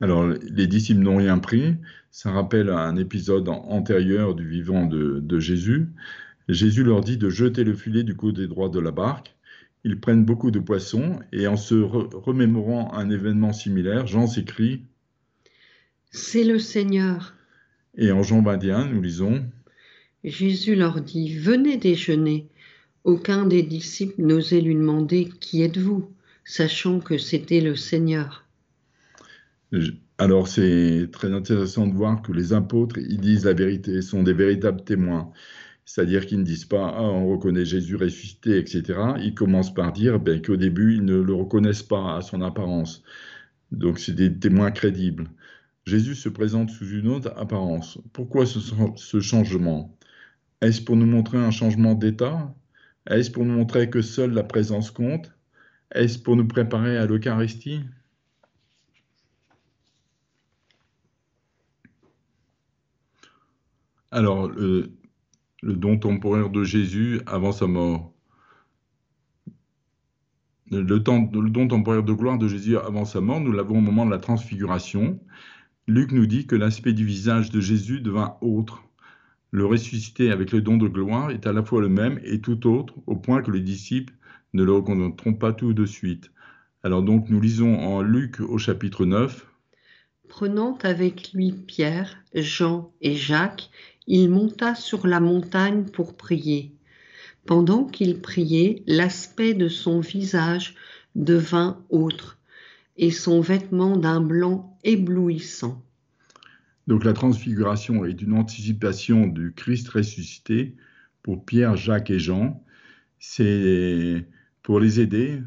[0.00, 1.74] Alors, les disciples n'ont rien pris.
[2.10, 5.88] Ça rappelle un épisode antérieur du vivant de, de Jésus.
[6.48, 9.34] Jésus leur dit de jeter le filet du côté droit de la barque.
[9.84, 14.82] Ils prennent beaucoup de poissons et en se re- remémorant un événement similaire, Jean s'écrie
[16.10, 17.34] C'est le Seigneur.
[17.96, 19.44] et en Jean 21, nous lisons
[20.24, 22.48] Jésus leur dit, Venez déjeuner.
[23.04, 26.10] Aucun des disciples n'osait lui demander, Qui êtes-vous?
[26.44, 28.47] Sachant que c'était le Seigneur.
[30.18, 34.32] Alors c'est très intéressant de voir que les apôtres, ils disent la vérité, sont des
[34.32, 35.32] véritables témoins.
[35.84, 38.82] C'est-à-dire qu'ils ne disent pas ah, on reconnaît Jésus ressuscité, etc.
[39.20, 43.02] Ils commencent par dire ben, qu'au début, ils ne le reconnaissent pas à son apparence.
[43.72, 45.30] Donc c'est des témoins crédibles.
[45.86, 47.98] Jésus se présente sous une autre apparence.
[48.12, 49.98] Pourquoi ce changement?
[50.60, 52.54] Est-ce pour nous montrer un changement d'état?
[53.08, 55.32] Est-ce pour nous montrer que seule la présence compte?
[55.94, 57.82] Est-ce pour nous préparer à l'Eucharistie?
[64.10, 64.90] Alors, le,
[65.62, 68.12] don temporaire de Jésus avant sa mort.
[70.70, 74.06] Le, le don temporaire de gloire de Jésus avant sa mort, nous l'avons au moment
[74.06, 75.18] de la transfiguration.
[75.86, 78.82] Luc nous dit que l'aspect du visage de Jésus devint autre.
[79.50, 82.66] Le ressuscité avec le don de gloire est à la fois le même et tout
[82.66, 84.12] autre, au point que les disciples
[84.52, 86.30] ne le reconnaîtront pas tout de suite.
[86.82, 89.46] Alors donc nous lisons en Luc au chapitre 9.
[90.28, 93.70] Prenant avec lui Pierre, Jean et Jacques,
[94.08, 96.72] il monta sur la montagne pour prier.
[97.46, 100.74] Pendant qu'il priait, l'aspect de son visage
[101.14, 102.38] devint autre,
[102.96, 105.84] et son vêtement d'un blanc éblouissant.
[106.86, 110.74] Donc la transfiguration est une anticipation du Christ ressuscité
[111.22, 112.64] pour Pierre, Jacques et Jean.
[113.18, 114.26] C'est
[114.62, 115.42] pour les aider,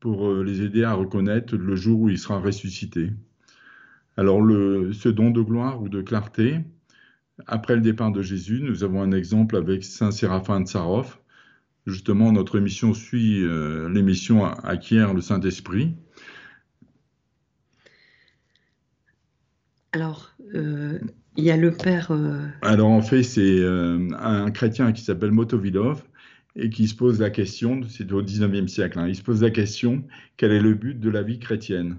[0.00, 3.10] pour les aider à reconnaître le jour où il sera ressuscité.
[4.16, 4.40] Alors
[4.92, 6.60] ce don de gloire ou de clarté,
[7.46, 11.18] après le départ de Jésus, nous avons un exemple avec Saint Séraphin de Sarov.
[11.86, 15.94] Justement, notre émission suit euh, l'émission Acquiert le Saint-Esprit.
[19.92, 20.98] Alors, euh,
[21.36, 22.10] il y a le père.
[22.10, 22.46] Euh...
[22.62, 26.02] Alors, en fait, c'est un chrétien qui s'appelle Motovilov
[26.56, 29.50] et qui se pose la question, c'est au 19e siècle, hein, il se pose la
[29.50, 30.04] question
[30.36, 31.98] quel est le but de la vie chrétienne?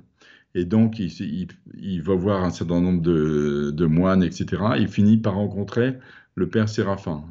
[0.55, 4.63] Et donc, il, il, il, va voir un certain nombre de, de, moines, etc.
[4.79, 5.99] Il finit par rencontrer
[6.33, 7.25] le père Séraphin.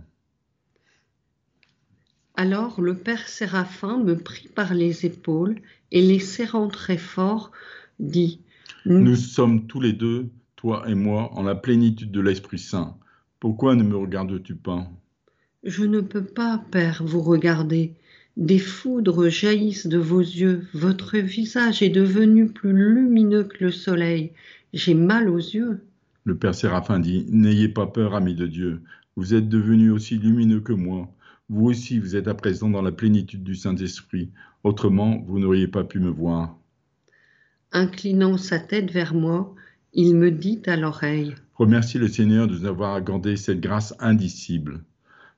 [2.34, 5.56] Alors le père Séraphin me prit par les épaules
[5.90, 7.50] et les serrant très fort,
[7.98, 8.40] dit
[8.84, 12.98] Nous sommes tous les deux, toi et moi, en la plénitude de l'Esprit Saint.
[13.40, 14.86] Pourquoi ne me regardes-tu pas?
[15.62, 17.94] Je ne peux pas, père, vous regarder.
[18.36, 24.32] Des foudres jaillissent de vos yeux, votre visage est devenu plus lumineux que le soleil.
[24.72, 25.84] J'ai mal aux yeux.
[26.24, 28.80] Le Père Séraphin dit, N'ayez pas peur, ami de Dieu,
[29.16, 31.08] vous êtes devenu aussi lumineux que moi.
[31.48, 34.30] Vous aussi, vous êtes à présent dans la plénitude du Saint-Esprit.
[34.64, 36.56] Autrement, vous n'auriez pas pu me voir.
[37.70, 39.54] Inclinant sa tête vers moi,
[39.92, 41.34] il me dit à l'oreille.
[41.54, 44.82] Remercie le Seigneur de nous avoir accordé cette grâce indicible.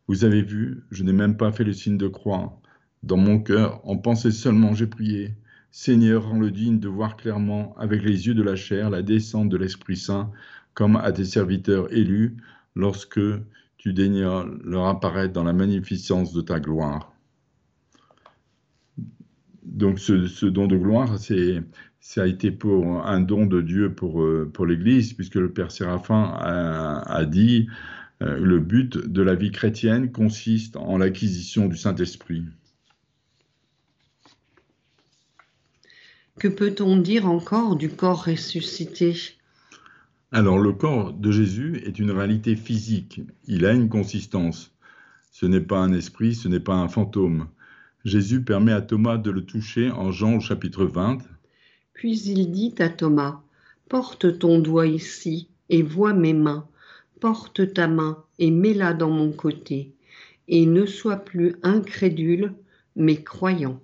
[0.09, 2.59] Vous avez vu, je n'ai même pas fait le signe de croix.
[3.03, 5.35] Dans mon cœur, en pensée seulement, j'ai prié.
[5.71, 9.57] Seigneur, rends-le digne de voir clairement, avec les yeux de la chair, la descente de
[9.57, 10.31] l'Esprit Saint,
[10.75, 12.37] comme à tes serviteurs élus,
[12.75, 13.21] lorsque
[13.77, 17.13] tu daignas leur apparaître dans la magnificence de ta gloire.
[19.65, 21.63] Donc ce, don de gloire, c'est
[22.01, 26.23] ça a été pour un don de Dieu pour, pour l'Église, puisque le Père Séraphin
[26.39, 27.67] a, a dit
[28.23, 32.45] euh, le but de la vie chrétienne consiste en l'acquisition du Saint-Esprit.
[36.39, 39.17] Que peut-on dire encore du corps ressuscité?
[40.33, 44.71] Alors le corps de Jésus est une réalité physique, il a une consistance.
[45.31, 47.49] Ce n'est pas un esprit, ce n'est pas un fantôme.
[48.05, 51.19] Jésus permet à Thomas de le toucher en Jean au chapitre 20.
[51.95, 53.41] Puis il dit à Thomas,
[53.89, 56.69] Porte ton doigt ici et vois mes mains,
[57.19, 59.95] porte ta main et mets-la dans mon côté,
[60.49, 62.53] et ne sois plus incrédule,
[62.95, 63.81] mais croyant.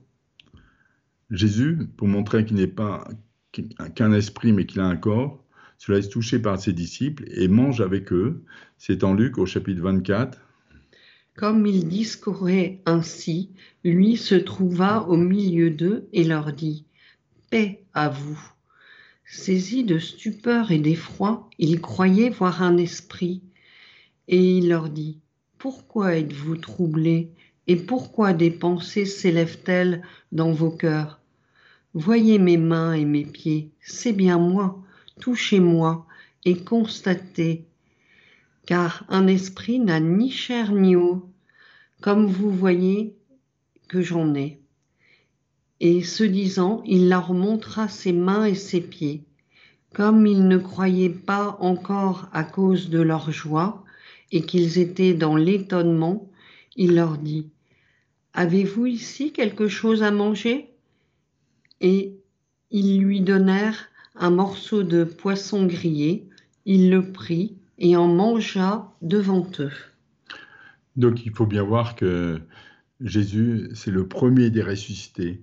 [1.32, 3.08] Jésus, pour montrer qu'il n'est pas
[3.94, 5.42] qu'un esprit, mais qu'il a un corps,
[5.78, 8.44] se laisse toucher par ses disciples et mange avec eux.
[8.76, 10.38] C'est en Luc au chapitre 24.
[11.34, 13.50] Comme il discourait ainsi,
[13.82, 16.84] lui se trouva au milieu d'eux et leur dit
[17.50, 18.38] Paix à vous.
[19.24, 23.42] Saisi de stupeur et d'effroi, il croyait voir un esprit.
[24.28, 25.18] Et il leur dit
[25.56, 27.32] Pourquoi êtes-vous troublés
[27.66, 31.21] et pourquoi des pensées s'élèvent-elles dans vos cœurs?
[31.94, 34.82] Voyez mes mains et mes pieds, c'est bien moi,
[35.20, 36.06] touchez-moi
[36.46, 37.66] et constatez,
[38.64, 41.28] car un esprit n'a ni chair ni eau,
[42.00, 43.14] comme vous voyez
[43.88, 44.58] que j'en ai.
[45.80, 49.24] Et ce disant, il leur montra ses mains et ses pieds.
[49.92, 53.84] Comme ils ne croyaient pas encore à cause de leur joie
[54.30, 56.30] et qu'ils étaient dans l'étonnement,
[56.74, 57.50] il leur dit,
[58.32, 60.71] Avez-vous ici quelque chose à manger?
[61.82, 62.14] Et
[62.70, 66.28] ils lui donnèrent un morceau de poisson grillé.
[66.64, 69.72] Il le prit et en mangea devant eux.
[70.96, 72.40] Donc il faut bien voir que
[73.00, 75.42] Jésus, c'est le premier des ressuscités.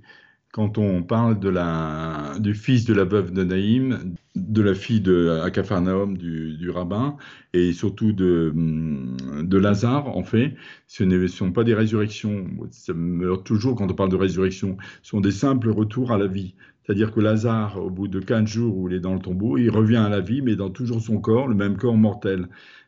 [0.51, 5.01] Quand on parle de la, du fils de la veuve de Naïm, de la fille
[5.01, 7.17] de Akapharnaum, du, du rabbin,
[7.53, 8.51] et surtout de,
[9.43, 10.55] de Lazare, en fait,
[10.87, 12.47] ce ne sont pas des résurrections.
[12.71, 14.77] Ça meurt toujours quand on parle de résurrection.
[15.01, 16.55] Ce sont des simples retours à la vie.
[16.83, 19.69] C'est-à-dire que Lazare, au bout de 15 jours où il est dans le tombeau, il
[19.69, 22.47] revient à la vie, mais dans toujours son corps, le même corps mortel.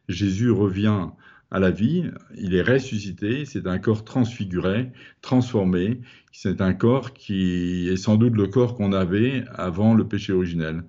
[0.09, 1.09] Jésus revient
[1.51, 5.99] à la vie, il est ressuscité, c'est un corps transfiguré, transformé,
[6.31, 10.83] c'est un corps qui est sans doute le corps qu'on avait avant le péché originel,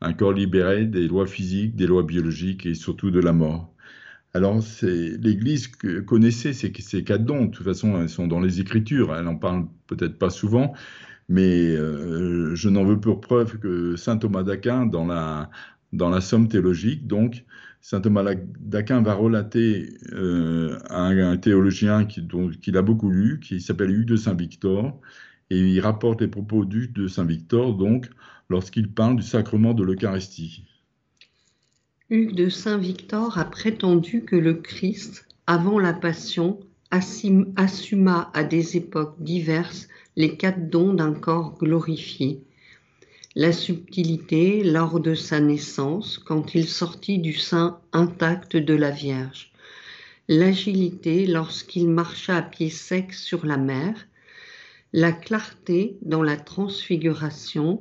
[0.00, 3.72] un corps libéré des lois physiques, des lois biologiques et surtout de la mort.
[4.38, 5.66] Alors, l'Église
[6.06, 9.34] connaissait ces, ces de dons, de toute façon, elles sont dans les Écritures, elle n'en
[9.34, 10.74] parle peut-être pas souvent,
[11.28, 17.08] mais euh, je n'en veux pour preuve que saint Thomas d'Aquin, dans la, Somme théologique,
[17.08, 17.44] donc,
[17.80, 23.90] saint Thomas d'Aquin va relater euh, un, un, théologien qu'il a beaucoup lu, qui s'appelle
[23.90, 25.00] Hugues de Saint-Victor,
[25.50, 28.08] et il rapporte les propos d'Hugues de Saint-Victor, donc,
[28.48, 30.64] lorsqu'il parle du sacrement de l'Eucharistie.
[32.10, 36.58] Hugues de Saint-Victor a prétendu que le Christ, avant la Passion,
[36.90, 42.40] assuma à des époques diverses les quatre dons d'un corps glorifié.
[43.34, 49.52] La subtilité lors de sa naissance, quand il sortit du sein intact de la Vierge.
[50.28, 54.08] L'agilité lorsqu'il marcha à pied sec sur la mer.
[54.94, 57.80] La clarté dans la transfiguration.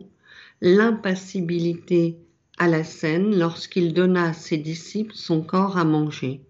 [0.60, 2.18] L'impassibilité
[2.58, 6.42] à la scène lorsqu'il donna à ses disciples son corps à manger.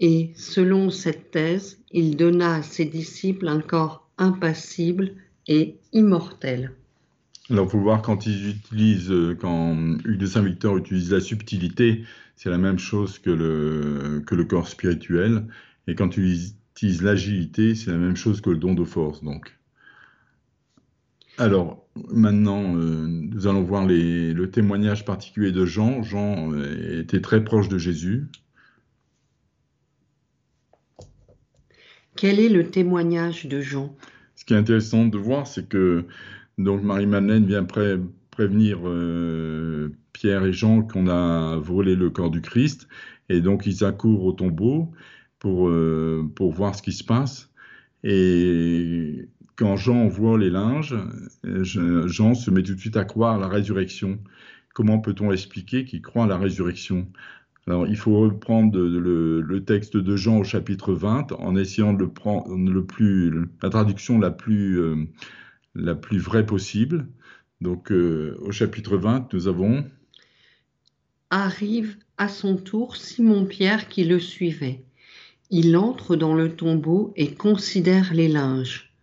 [0.00, 5.12] Et selon cette thèse, il donna à ses disciples un corps impassible
[5.46, 6.72] et immortel.
[7.50, 12.04] Alors, faut voir quand ils utilisent, euh, quand Hugues de Saint-Victor utilise la subtilité,
[12.36, 15.46] c'est la même chose que le, que le corps spirituel.
[15.86, 19.22] Et quand ils utilisent l'agilité, c'est la même chose que le don de force.
[19.22, 19.56] Donc,
[21.38, 26.02] alors maintenant, euh, nous allons voir les, le témoignage particulier de Jean.
[26.02, 28.26] Jean euh, était très proche de Jésus.
[32.16, 33.94] Quel est le témoignage de Jean?
[34.36, 36.04] Ce qui est intéressant de voir, c'est que
[36.58, 42.88] donc Marie-Madeleine vient prévenir euh, Pierre et Jean qu'on a volé le corps du Christ,
[43.28, 44.92] et donc ils accourent au tombeau
[45.40, 45.72] pour,
[46.36, 47.50] pour voir ce qui se passe.
[48.04, 50.96] Et quand Jean voit les linges,
[51.44, 54.18] Jean se met tout de suite à croire à la résurrection.
[54.74, 57.06] Comment peut-on expliquer qu'il croit à la résurrection?
[57.66, 62.10] Alors, il faut reprendre le, texte de Jean au chapitre 20 en essayant de le
[62.10, 64.96] prendre le plus, la traduction la plus, euh,
[65.74, 67.06] la plus vraie possible.
[67.60, 69.84] Donc, euh, au chapitre 20, nous avons.
[71.30, 74.84] Arrive à son tour Simon-Pierre qui le suivait.
[75.50, 78.93] Il entre dans le tombeau et considère les linges.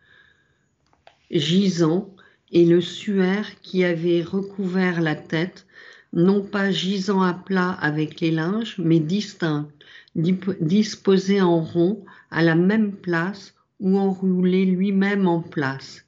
[1.32, 2.14] Gisant
[2.52, 5.66] et le suaire qui avait recouvert la tête
[6.14, 9.70] non pas gisant à plat avec les linges, mais distincts,
[10.16, 16.06] disposés en rond à la même place ou enroulés lui-même en place.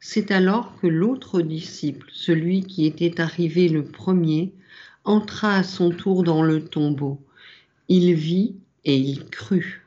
[0.00, 4.52] C'est alors que l'autre disciple, celui qui était arrivé le premier,
[5.04, 7.20] entra à son tour dans le tombeau.
[7.88, 8.54] Il vit
[8.84, 9.83] et il crut.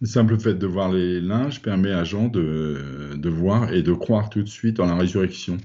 [0.00, 3.92] Le simple fait de voir les linges permet à Jean de, de voir et de
[3.92, 5.58] croire tout de suite en la résurrection.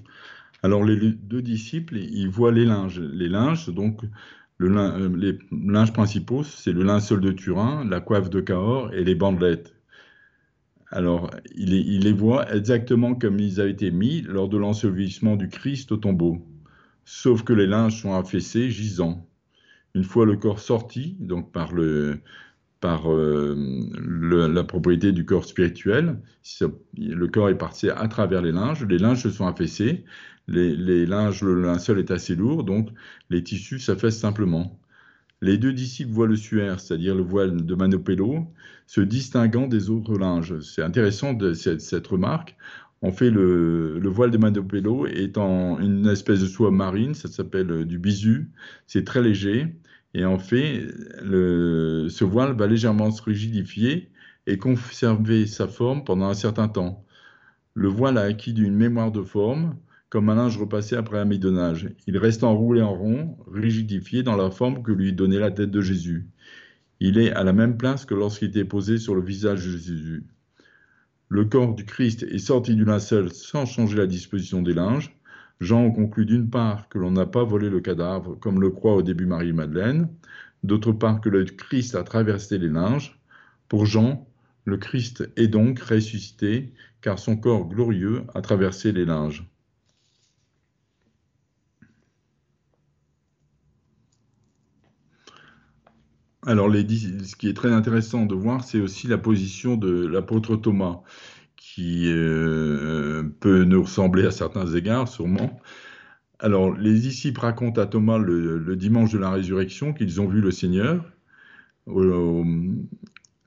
[0.61, 2.99] Alors les deux disciples, ils voient les linges.
[2.99, 4.01] Les linges, donc
[4.57, 4.69] Le
[5.15, 9.75] les linges principaux, c'est le linceul de Turin, la coiffe de Cahors et les bandelettes.
[10.91, 15.91] Alors, il, les voit exactement comme ils avaient été mis lors de l'ensevelissement du Christ
[15.91, 16.45] au tombeau,
[17.05, 19.27] sauf que les linges sont affaissés, gisants.
[19.93, 22.21] Une fois le corps sorti, donc par, le,
[22.85, 23.55] par euh,
[24.53, 26.19] la propriété du corps spirituel,
[26.95, 30.05] le corps est parti à travers les linges, les linges se sont affaissés,
[30.47, 32.89] les, les le linceul est assez lourd, donc
[33.31, 34.79] les tissus s'affaissent simplement.
[35.41, 38.53] Les deux disciples voient le suaire, c'est-à-dire le voile de Manopello,
[38.85, 40.59] se distinguant des autres linges.
[40.59, 42.55] C'est intéressant de, cette, remarque.
[43.01, 47.71] En fait, le, voile de Manopello est en une espèce de soie marine, ça s'appelle
[47.71, 48.51] euh, du bisu,
[48.85, 49.75] c'est très léger,
[50.15, 50.87] et en fait,
[51.21, 54.09] le, ce voile va légèrement se rigidifier
[54.47, 57.05] et conserver sa forme pendant un certain temps.
[57.73, 59.75] Le voile a acquis d'une mémoire de forme,
[60.07, 61.89] comme un linge repassé après un midonnage.
[62.07, 65.81] Il reste enroulé en rond, rigidifié dans la forme que lui donnait la tête de
[65.81, 66.29] Jésus.
[67.01, 70.23] Il est à la même place que lorsqu'il était posé sur le visage de Jésus.
[71.27, 75.13] Le corps du Christ est sorti du linceul sans changer la disposition des linges.
[75.59, 79.01] Jean conclut d'une part que l'on n'a pas volé le cadavre, comme le croit au
[79.01, 80.09] début Marie-Madeleine,
[80.63, 83.19] d'autre part que le Christ a traversé les linges.
[83.69, 84.27] Pour Jean,
[84.65, 89.47] le Christ est donc ressuscité, car son corps glorieux a traversé les linges.
[96.47, 101.01] Alors, ce qui est très intéressant de voir, c'est aussi la position de l'apôtre Thomas,
[101.75, 105.59] qui euh, peut nous ressembler à certains égards, sûrement.
[106.39, 110.51] Alors, les disciples racontent à Thomas le, dimanche de la résurrection qu'ils ont vu le
[110.51, 111.03] Seigneur,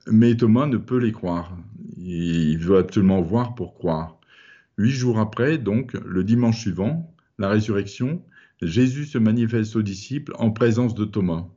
[0.05, 1.57] mais Thomas ne peut les croire.
[1.97, 4.19] Il veut absolument voir pour croire.
[4.77, 8.23] Huit jours après, donc, le dimanche suivant, la résurrection,
[8.61, 11.47] Jésus se manifeste aux disciples en présence de Thomas.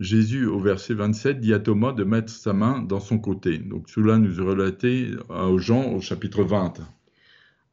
[0.00, 3.58] Jésus, au verset 27, dit à Thomas de mettre sa main dans son côté.
[3.58, 6.74] Donc cela nous est relaté aux Jean au chapitre 20.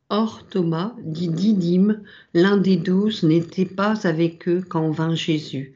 [0.09, 2.01] Or Thomas, dit Didyme,
[2.35, 5.73] l'un des douze, n'était pas avec eux quand vint Jésus.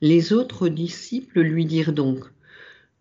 [0.00, 2.20] Les autres disciples lui dirent donc,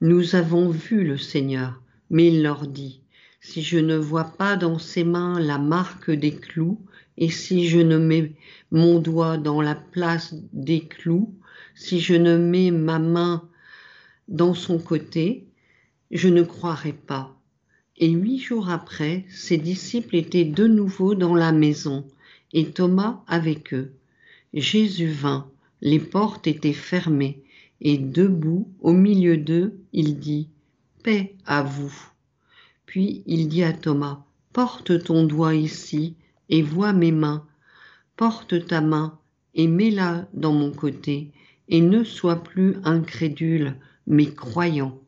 [0.01, 1.81] Nous avons vu le Seigneur.
[2.09, 2.99] Mais il leur dit,
[3.39, 6.77] Si je ne vois pas dans ses mains la marque des clous,
[7.17, 8.33] et si je ne mets
[8.71, 11.33] mon doigt dans la place des clous,
[11.75, 13.47] si je ne mets ma main
[14.27, 15.47] dans son côté,
[16.11, 17.37] je ne croirai pas.
[17.97, 22.07] Et huit jours après, ses disciples étaient de nouveau dans la maison,
[22.53, 23.93] et Thomas avec eux.
[24.53, 25.49] Jésus vint,
[25.81, 27.43] les portes étaient fermées,
[27.79, 30.49] et debout au milieu d'eux, il dit,
[31.03, 31.93] Paix à vous.
[32.85, 36.15] Puis il dit à Thomas, Porte ton doigt ici,
[36.49, 37.45] et vois mes mains.
[38.17, 39.17] Porte ta main,
[39.55, 41.31] et mets-la dans mon côté,
[41.71, 45.01] et ne sois plus incrédule, mais croyant.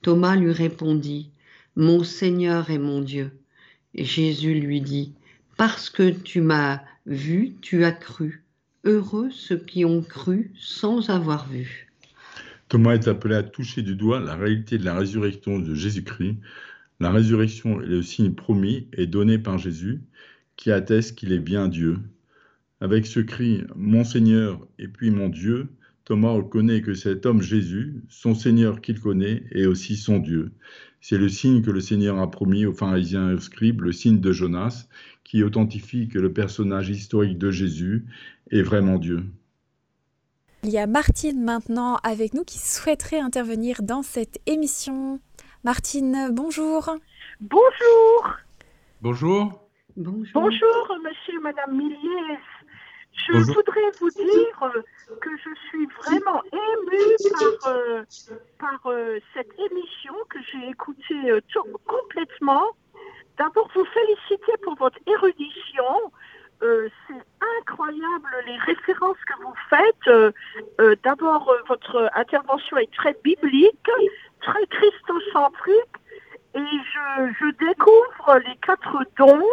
[0.00, 1.30] Thomas lui répondit,
[1.76, 3.32] Mon Seigneur et mon Dieu.
[3.94, 5.12] Jésus lui dit,
[5.56, 8.44] Parce que tu m'as vu, tu as cru.
[8.84, 11.88] Heureux ceux qui ont cru sans avoir vu.
[12.68, 16.36] Thomas est appelé à toucher du doigt la réalité de la résurrection de Jésus-Christ.
[17.00, 20.00] La résurrection est le signe promis et donné par Jésus,
[20.56, 21.98] qui atteste qu'il est bien Dieu.
[22.82, 25.68] Avec ce cri Mon Seigneur et puis mon Dieu,
[26.04, 30.50] Thomas reconnaît que cet homme Jésus, son Seigneur qu'il connaît, est aussi son Dieu.
[31.00, 34.18] C'est le signe que le Seigneur a promis aux pharisiens et aux scribes, le signe
[34.18, 34.88] de Jonas,
[35.22, 38.04] qui authentifie que le personnage historique de Jésus
[38.50, 39.26] est vraiment Dieu.
[40.64, 45.20] Il y a Martine maintenant avec nous qui souhaiterait intervenir dans cette émission.
[45.62, 46.90] Martine, bonjour.
[47.40, 48.38] Bonjour.
[49.00, 49.62] Bonjour.
[49.96, 52.38] Bonjour, Bonjour monsieur et madame Millier.
[53.14, 54.82] Je voudrais vous dire euh,
[55.20, 58.02] que je suis vraiment émue par, euh,
[58.58, 61.40] par euh, cette émission que j'ai écoutée
[61.86, 62.64] complètement.
[63.38, 66.12] D'abord, vous féliciter pour votre érudition.
[66.60, 67.24] c'est
[67.58, 71.00] incroyable les références que vous faites.
[71.02, 73.90] D'abord, votre intervention est très biblique,
[74.40, 75.96] très christocentrique,
[76.54, 79.48] et je, je découvre les quatre dons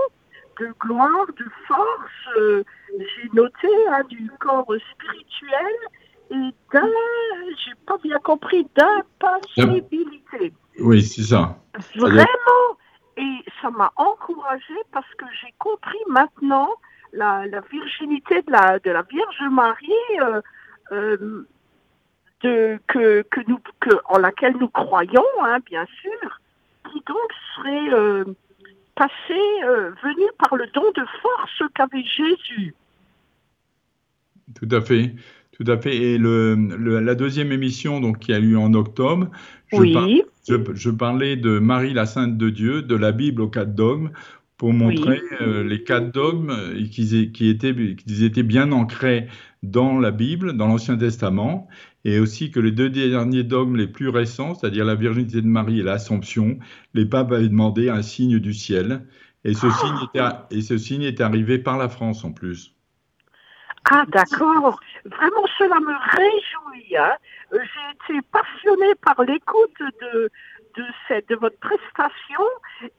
[0.60, 2.64] de gloire, de force, euh,
[2.98, 5.76] j'ai noté, hein, du corps spirituel
[6.32, 6.90] et d'un,
[7.66, 10.54] j'ai pas bien compris, d'impassibilité.
[10.80, 11.58] Oui, c'est ça.
[11.96, 12.78] Vraiment,
[13.18, 16.70] et ça m'a encouragé parce que j'ai compris maintenant
[17.14, 20.20] la, virginité de la, de la Vierge Marie.
[20.22, 20.42] Euh,
[20.92, 21.46] euh,
[22.42, 26.40] de, que, que nous, que, en laquelle nous croyons, hein, bien sûr,
[26.90, 28.26] qui donc serait
[29.00, 32.76] passé, euh, venu par le don de force qu'avait Jésus.
[34.56, 35.16] Tout à fait.
[35.54, 35.96] Tout à fait.
[35.96, 36.56] Et le,
[37.00, 39.30] la deuxième émission, donc, qui a eu en octobre,
[39.72, 40.18] je,
[40.74, 44.12] je, parlais de Marie la Sainte de Dieu, de la Bible aux quatre dogmes,
[44.58, 46.54] pour montrer euh, les quatre dogmes
[46.92, 49.28] qui, qui, étaient, qui étaient bien ancrés
[49.64, 51.70] dans la Bible, dans l'Ancien Testament,
[52.06, 55.80] et aussi que les deux derniers dogmes les plus récents, c'est-à-dire la virginité de Marie
[55.80, 56.58] et l'Assomption,
[56.94, 59.06] les papes avaient demandé un signe du ciel.
[59.44, 62.76] Et ce, signe était, et ce signe est arrivé par la France en plus.
[63.92, 66.98] Ah d'accord, vraiment cela me réjouit.
[66.98, 67.16] Hein.
[67.52, 70.30] J'ai été passionnée par l'écoute de,
[70.78, 72.44] de, cette, de votre prestation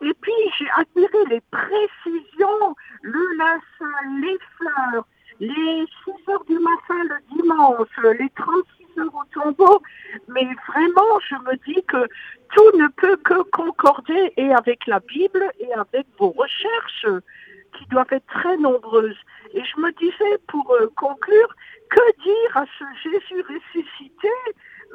[0.02, 5.06] et puis j'ai admiré les précisions, le linceul, les fleurs,
[5.38, 9.82] les 6 heures du matin le dimanche, les 36 au tombeau,
[10.28, 12.06] mais vraiment, je me dis que
[12.54, 17.06] tout ne peut que concorder et avec la Bible et avec vos recherches
[17.78, 19.16] qui doivent être très nombreuses.
[19.54, 21.54] Et je me disais, pour euh, conclure,
[21.90, 24.28] que dire à ce Jésus ressuscité,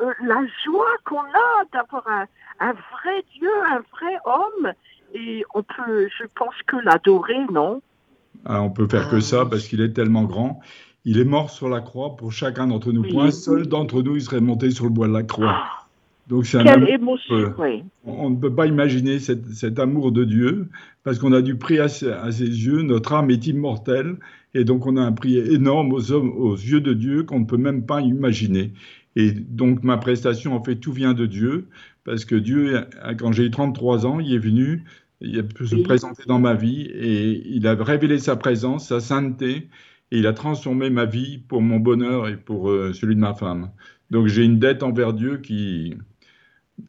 [0.01, 2.25] euh, la joie qu'on a d'avoir un,
[2.59, 4.73] un, vrai Dieu, un vrai homme,
[5.13, 7.81] et on peut, je pense que l'adorer, non?
[8.45, 10.59] Ah, on peut faire que ça ah, parce qu'il est tellement grand.
[11.05, 13.03] Il est mort sur la croix pour chacun d'entre nous.
[13.03, 15.55] Pour un seul d'entre nous, il serait monté sur le bois de la croix.
[15.55, 15.87] Ah,
[16.27, 17.53] Donc c'est Quelle émotion,
[18.05, 20.67] On ne peut pas imaginer cet amour de Dieu
[21.03, 22.09] parce qu'on a du prix à, ses
[22.41, 22.81] yeux.
[22.81, 24.17] Notre âme est immortelle
[24.55, 27.45] et donc on a un prix énorme aux, hommes, aux yeux de Dieu qu'on ne
[27.45, 28.73] peut même pas imaginer.
[29.15, 31.67] Et donc ma prestation, en fait, tout vient de Dieu
[32.03, 32.81] parce que Dieu,
[33.19, 34.83] quand j'ai eu 33 ans, il est venu
[35.21, 38.99] il a pu se présenter dans ma vie et il a révélé sa présence, sa
[38.99, 39.69] sainteté,
[40.15, 43.33] et il a transformé ma vie pour mon bonheur et pour euh, celui de ma
[43.33, 43.71] femme.
[44.11, 45.93] Donc j'ai une dette envers Dieu qui,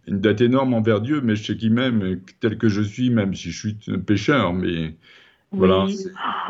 [0.06, 3.34] une dette énorme envers Dieu, mais je sais qu'il m'aime tel que je suis, même
[3.34, 4.52] si je suis un pécheur.
[4.52, 4.94] Mais
[5.50, 5.86] voilà.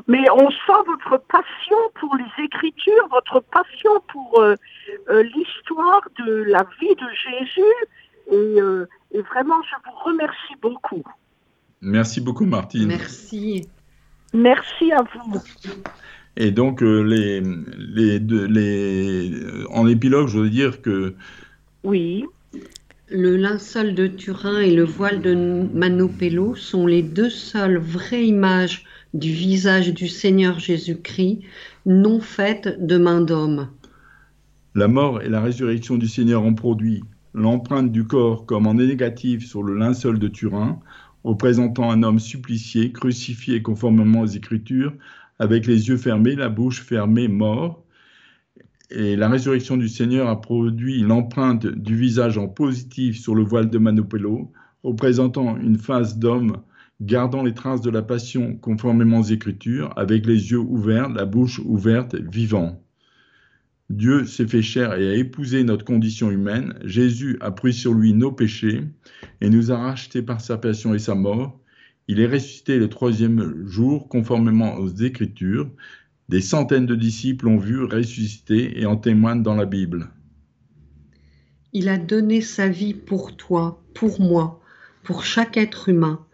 [0.06, 4.54] Mais on sent votre passion pour les Écritures, votre passion pour euh,
[5.08, 7.74] euh, l'histoire de la vie de Jésus,
[8.32, 11.04] et, et vraiment, je vous remercie beaucoup.
[11.80, 12.88] Merci beaucoup, Martine.
[12.88, 13.68] Merci.
[14.34, 15.40] Merci à vous.
[16.36, 21.14] Et donc, euh, les, les, les, euh, en épilogue, je veux dire que.
[21.82, 22.24] Oui.
[23.08, 25.34] Le linceul de Turin et le voile de
[25.72, 28.84] Manopello sont les deux seules vraies images
[29.14, 31.40] du visage du Seigneur Jésus-Christ,
[31.86, 33.68] non faites de main d'homme.
[34.74, 39.46] La mort et la résurrection du Seigneur ont produit l'empreinte du corps comme en négatif
[39.46, 40.80] sur le linceul de Turin,
[41.22, 44.92] représentant un homme supplicié, crucifié conformément aux Écritures,
[45.38, 47.84] avec les yeux fermés, la bouche fermée, mort.
[48.90, 53.68] Et la résurrection du Seigneur a produit l'empreinte du visage en positif sur le voile
[53.68, 56.58] de Manopello, représentant une face d'homme
[57.00, 61.60] gardant les traces de la passion conformément aux Écritures, avec les yeux ouverts, la bouche
[61.64, 62.82] ouverte, vivant.
[63.90, 66.74] Dieu s'est fait chair et a épousé notre condition humaine.
[66.84, 68.82] Jésus a pris sur lui nos péchés
[69.40, 71.60] et nous a rachetés par sa passion et sa mort.
[72.08, 75.68] Il est ressuscité le troisième jour conformément aux Écritures.
[76.28, 80.10] Des centaines de disciples l'ont vu ressusciter et en témoignent dans la Bible.
[81.72, 84.60] Il a donné sa vie pour toi, pour moi,
[85.02, 86.24] pour chaque être humain.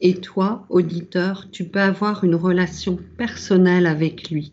[0.00, 4.52] Et toi, auditeur, tu peux avoir une relation personnelle avec lui,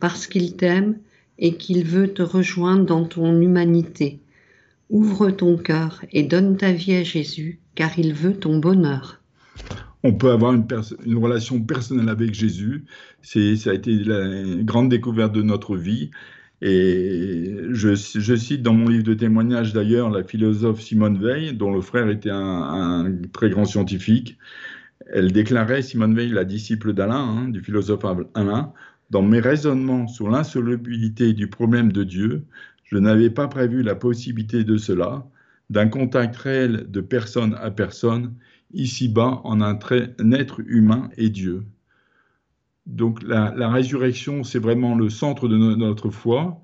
[0.00, 0.98] parce qu'il t'aime
[1.38, 4.20] et qu'il veut te rejoindre dans ton humanité.
[4.90, 9.20] Ouvre ton cœur et donne ta vie à Jésus, car il veut ton bonheur.
[10.06, 12.84] On peut avoir une, relation personnelle avec Jésus.
[13.22, 16.12] C'est, ça a été la grande découverte de notre vie.
[16.62, 17.94] Et je,
[18.36, 22.30] cite dans mon livre de témoignages d'ailleurs la philosophe Simone Veil, dont le frère était
[22.30, 24.38] un, un très grand scientifique.
[25.12, 28.04] Elle déclarait, Simone Veil, la disciple d'Alain, hein, du philosophe
[28.34, 28.72] Alain,
[29.10, 32.44] dans mes raisonnements sur l'insolubilité du problème de Dieu,
[32.84, 35.26] je n'avais pas prévu la possibilité de cela,
[35.68, 38.34] d'un contact réel de personne à personne,
[38.72, 39.78] ici-bas en un,
[40.32, 41.64] être humain et Dieu.
[42.86, 46.60] Donc la, résurrection, c'est vraiment le centre de notre foi.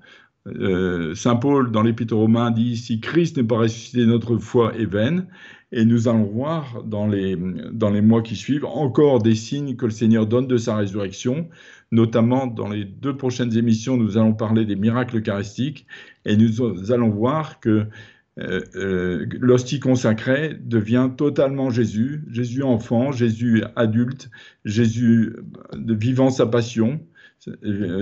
[0.47, 4.85] Euh, Saint Paul, dans l'Épître romain, dit Si Christ n'est pas ressuscité, notre foi est
[4.85, 5.27] vaine.
[5.71, 7.35] Et nous allons voir dans les,
[7.71, 11.49] dans les mois qui suivent encore des signes que le Seigneur donne de sa résurrection.
[11.91, 15.87] Notamment dans les deux prochaines émissions, nous allons parler des miracles eucharistiques
[16.25, 17.87] et nous allons voir que
[18.35, 24.29] l'hostie consacrée devient totalement Jésus, Jésus enfant, Jésus adulte,
[24.65, 25.35] Jésus
[25.75, 26.99] vivant sa passion,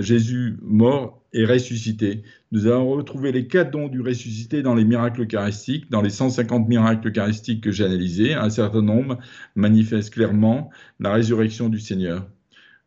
[0.00, 2.22] Jésus mort et ressuscité.
[2.50, 6.68] Nous allons retrouver les quatre dons du ressuscité dans les miracles eucharistiques, dans les 150
[6.68, 8.34] miracles eucharistiques que j'ai analysés.
[8.34, 9.18] Un certain nombre
[9.54, 10.70] manifestent clairement
[11.00, 12.28] la résurrection du Seigneur.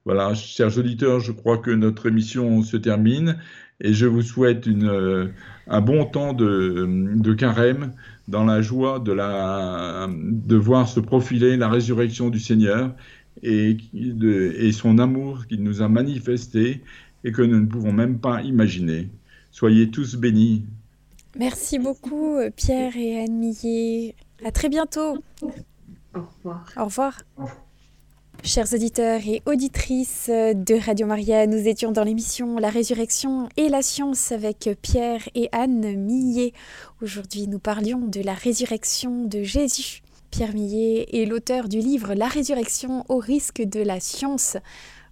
[0.06, 3.38] Voilà, chers auditeurs, je crois que notre émission se termine
[3.82, 5.32] et je vous souhaite une,
[5.68, 7.94] un bon temps de, de, carême
[8.28, 12.94] dans la joie de, la, de voir se profiler la résurrection du Seigneur
[13.44, 16.82] et, de, et son amour qu'il nous a manifesté
[17.24, 19.10] et que nous ne pouvons même pas imaginer.
[19.52, 20.66] Soyez tous bénis.
[21.38, 24.16] Merci beaucoup Pierre et Anne Millet.
[24.44, 25.18] À très bientôt.
[26.14, 26.72] Au revoir.
[26.78, 27.22] Au revoir.
[28.44, 33.82] Chers auditeurs et auditrices de Radio Maria, nous étions dans l'émission La résurrection et la
[33.82, 36.54] science avec Pierre et Anne Millet.
[37.02, 40.02] Aujourd'hui, nous parlions de la résurrection de Jésus.
[40.30, 44.58] Pierre Millet est l'auteur du livre La résurrection au risque de la science.